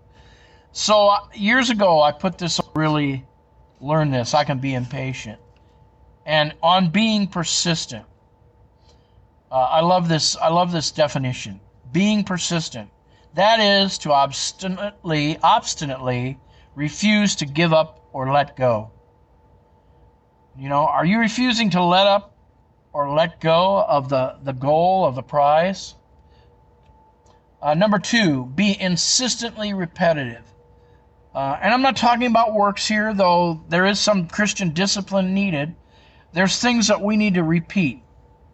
[0.72, 3.24] So uh, years ago, I put this really
[3.80, 4.34] learn this.
[4.34, 5.40] I can be impatient.
[6.24, 8.04] And on being persistent,
[9.50, 10.36] uh, I love this.
[10.36, 11.60] I love this definition.
[11.92, 12.90] Being persistent.
[13.34, 16.38] That is to obstinately, obstinately
[16.74, 18.90] refuse to give up or let go.
[20.58, 22.34] You know, are you refusing to let up
[22.92, 25.94] or let go of the, the goal of the prize?
[27.66, 30.44] Uh, number two, be insistently repetitive.
[31.34, 35.74] Uh, and I'm not talking about works here, though there is some Christian discipline needed.
[36.32, 38.04] There's things that we need to repeat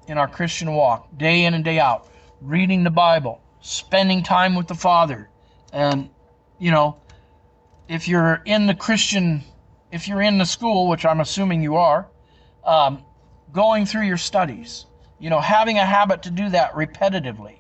[0.09, 2.09] in our Christian walk, day in and day out.
[2.41, 5.29] Reading the Bible, spending time with the Father.
[5.75, 6.09] And,
[6.59, 6.97] you know,
[7.89, 9.43] if you're in the Christian,
[9.91, 12.09] if you're in the school, which I'm assuming you are,
[12.65, 13.05] um,
[13.53, 14.87] going through your studies,
[15.19, 17.59] you know, having a habit to do that repetitively.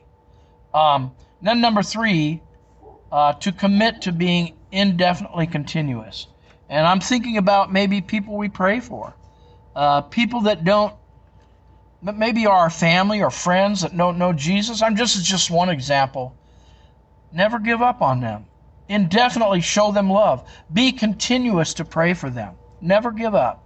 [0.72, 1.12] Um,
[1.42, 2.42] then, number three,
[3.10, 6.26] uh, to commit to being indefinitely continuous.
[6.68, 9.14] And I'm thinking about maybe people we pray for,
[9.76, 10.94] uh, people that don't,
[12.02, 14.82] but maybe our family or friends that don't know Jesus.
[14.82, 16.34] I'm just just one example.
[17.32, 18.46] Never give up on them.
[18.88, 20.48] Indefinitely show them love.
[20.72, 22.54] Be continuous to pray for them.
[22.80, 23.64] Never give up.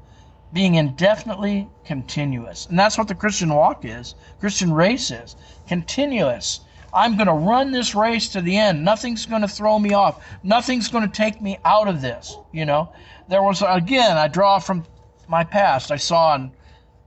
[0.52, 2.66] Being indefinitely continuous.
[2.66, 5.36] And that's what the Christian walk is, Christian race is.
[5.66, 6.60] Continuous.
[6.96, 8.82] I'm going to run this race to the end.
[8.82, 10.24] Nothing's going to throw me off.
[10.42, 12.34] Nothing's going to take me out of this.
[12.52, 12.90] You know,
[13.28, 14.86] there was, again, I draw from
[15.28, 15.92] my past.
[15.92, 16.50] I saw, in,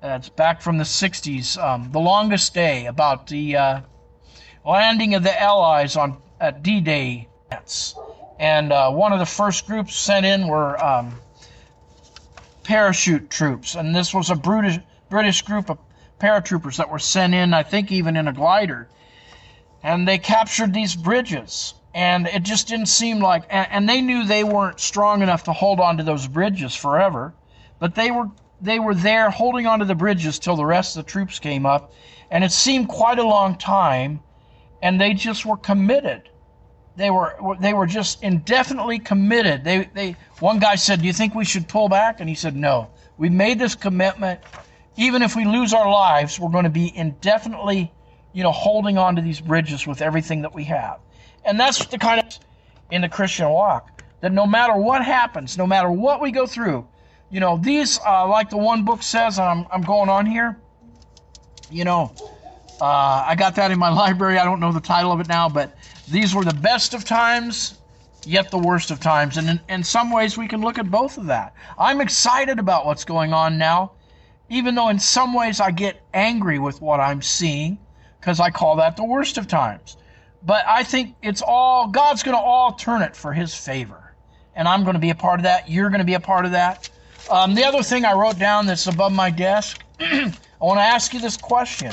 [0.03, 3.81] uh, it's back from the 60s, um, The Longest Day, about the uh,
[4.63, 7.27] landing of the Allies on at D Day.
[8.39, 11.15] And uh, one of the first groups sent in were um,
[12.61, 13.73] parachute troops.
[13.73, 14.77] And this was a British,
[15.09, 15.79] British group of
[16.19, 18.87] paratroopers that were sent in, I think, even in a glider.
[19.83, 21.73] And they captured these bridges.
[21.93, 25.79] And it just didn't seem like, and, they knew they weren't strong enough to hold
[25.79, 27.33] on to those bridges forever.
[27.79, 28.29] But they were
[28.61, 31.93] they were there holding onto the bridges till the rest of the troops came up.
[32.29, 34.19] And it seemed quite a long time.
[34.81, 36.29] And they just were committed
[36.99, 39.63] they were they were just indefinitely committed.
[39.63, 42.55] They they one guy said, "Do you think we should pull back?" And he said,
[42.55, 42.89] "No.
[43.17, 44.41] We made this commitment.
[44.97, 47.91] Even if we lose our lives, we're going to be indefinitely,
[48.33, 50.99] you know, holding on to these bridges with everything that we have."
[51.45, 52.25] And that's the kind of
[52.91, 56.87] in the Christian walk that no matter what happens, no matter what we go through,
[57.29, 60.57] you know, these uh, like the one book says, I'm I'm going on here.
[61.69, 62.13] You know,
[62.81, 64.37] uh, I got that in my library.
[64.37, 65.75] I don't know the title of it now, but
[66.07, 67.77] these were the best of times,
[68.25, 69.37] yet the worst of times.
[69.37, 71.53] And in, in some ways, we can look at both of that.
[71.77, 73.91] I'm excited about what's going on now,
[74.49, 77.77] even though in some ways I get angry with what I'm seeing,
[78.19, 79.97] because I call that the worst of times.
[80.43, 84.13] But I think it's all, God's going to all turn it for His favor.
[84.55, 85.69] And I'm going to be a part of that.
[85.69, 86.89] You're going to be a part of that.
[87.29, 91.13] Um, the other thing I wrote down that's above my desk, I want to ask
[91.13, 91.91] you this question.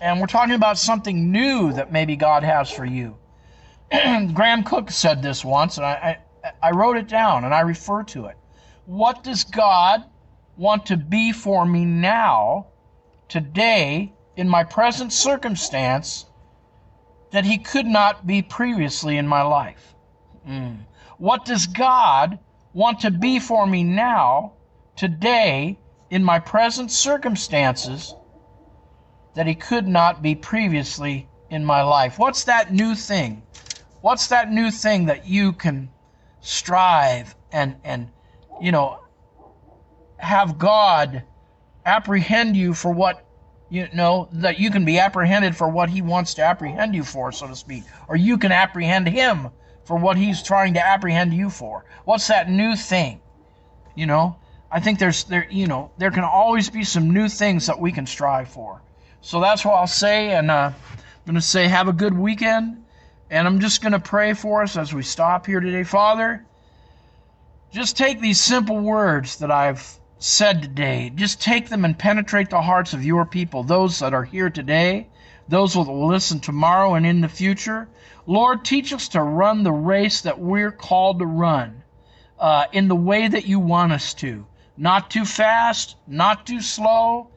[0.00, 3.16] And we're talking about something new that maybe God has for you.
[3.90, 8.02] Graham Cooke said this once, and I, I, I wrote it down and I refer
[8.04, 8.36] to it.
[8.86, 10.04] What does God
[10.56, 12.66] want to be for me now,
[13.28, 16.24] today, in my present circumstance,
[17.32, 19.94] that He could not be previously in my life?
[20.48, 20.78] Mm.
[21.18, 22.38] What does God
[22.72, 24.52] want to be for me now,
[24.96, 25.78] today,
[26.10, 28.14] in my present circumstances,
[29.34, 32.18] that he could not be previously in my life?
[32.18, 33.42] What's that new thing?
[34.00, 35.90] What's that new thing that you can
[36.40, 38.08] strive and and
[38.60, 39.00] you know
[40.18, 41.24] have God
[41.84, 43.24] apprehend you for what
[43.70, 47.32] you know that you can be apprehended for what he wants to apprehend you for
[47.32, 49.48] so to speak or you can apprehend him
[49.84, 53.20] for what he's trying to apprehend you for what's that new thing
[53.94, 54.36] you know
[54.70, 57.92] i think there's there you know there can always be some new things that we
[57.92, 58.80] can strive for
[59.20, 60.32] so that's what I'll say.
[60.32, 62.84] And uh, I'm going to say, have a good weekend.
[63.30, 65.84] And I'm just going to pray for us as we stop here today.
[65.84, 66.44] Father,
[67.70, 72.62] just take these simple words that I've said today, just take them and penetrate the
[72.62, 75.06] hearts of your people, those that are here today,
[75.48, 77.88] those that will listen tomorrow and in the future.
[78.26, 81.82] Lord, teach us to run the race that we're called to run
[82.38, 84.46] uh, in the way that you want us to.
[84.76, 87.28] Not too fast, not too slow,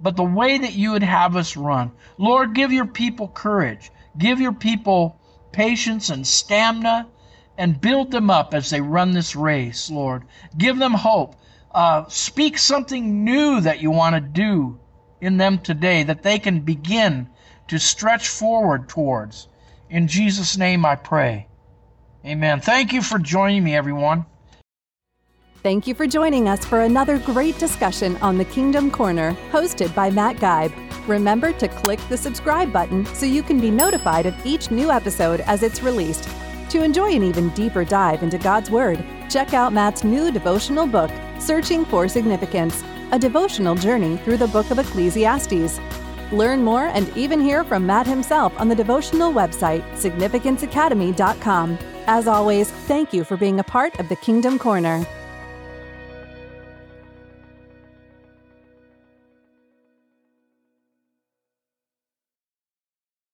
[0.00, 1.92] but the way that you would have us run.
[2.18, 3.90] Lord, give your people courage.
[4.18, 5.18] Give your people
[5.52, 7.06] patience and stamina
[7.58, 10.24] and build them up as they run this race, Lord.
[10.56, 11.36] Give them hope.
[11.72, 14.78] Uh, speak something new that you want to do
[15.20, 17.28] in them today that they can begin
[17.68, 19.48] to stretch forward towards.
[19.88, 21.46] In Jesus' name I pray.
[22.24, 22.60] Amen.
[22.60, 24.26] Thank you for joining me, everyone.
[25.62, 30.10] Thank you for joining us for another great discussion on the Kingdom Corner, hosted by
[30.10, 30.72] Matt Geib.
[31.06, 35.40] Remember to click the subscribe button so you can be notified of each new episode
[35.40, 36.28] as it's released.
[36.70, 41.10] To enjoy an even deeper dive into God's Word, check out Matt's new devotional book,
[41.40, 45.80] Searching for Significance, a devotional journey through the book of Ecclesiastes.
[46.30, 51.78] Learn more and even hear from Matt himself on the devotional website, significanceacademy.com.
[52.06, 55.04] As always, thank you for being a part of the Kingdom Corner.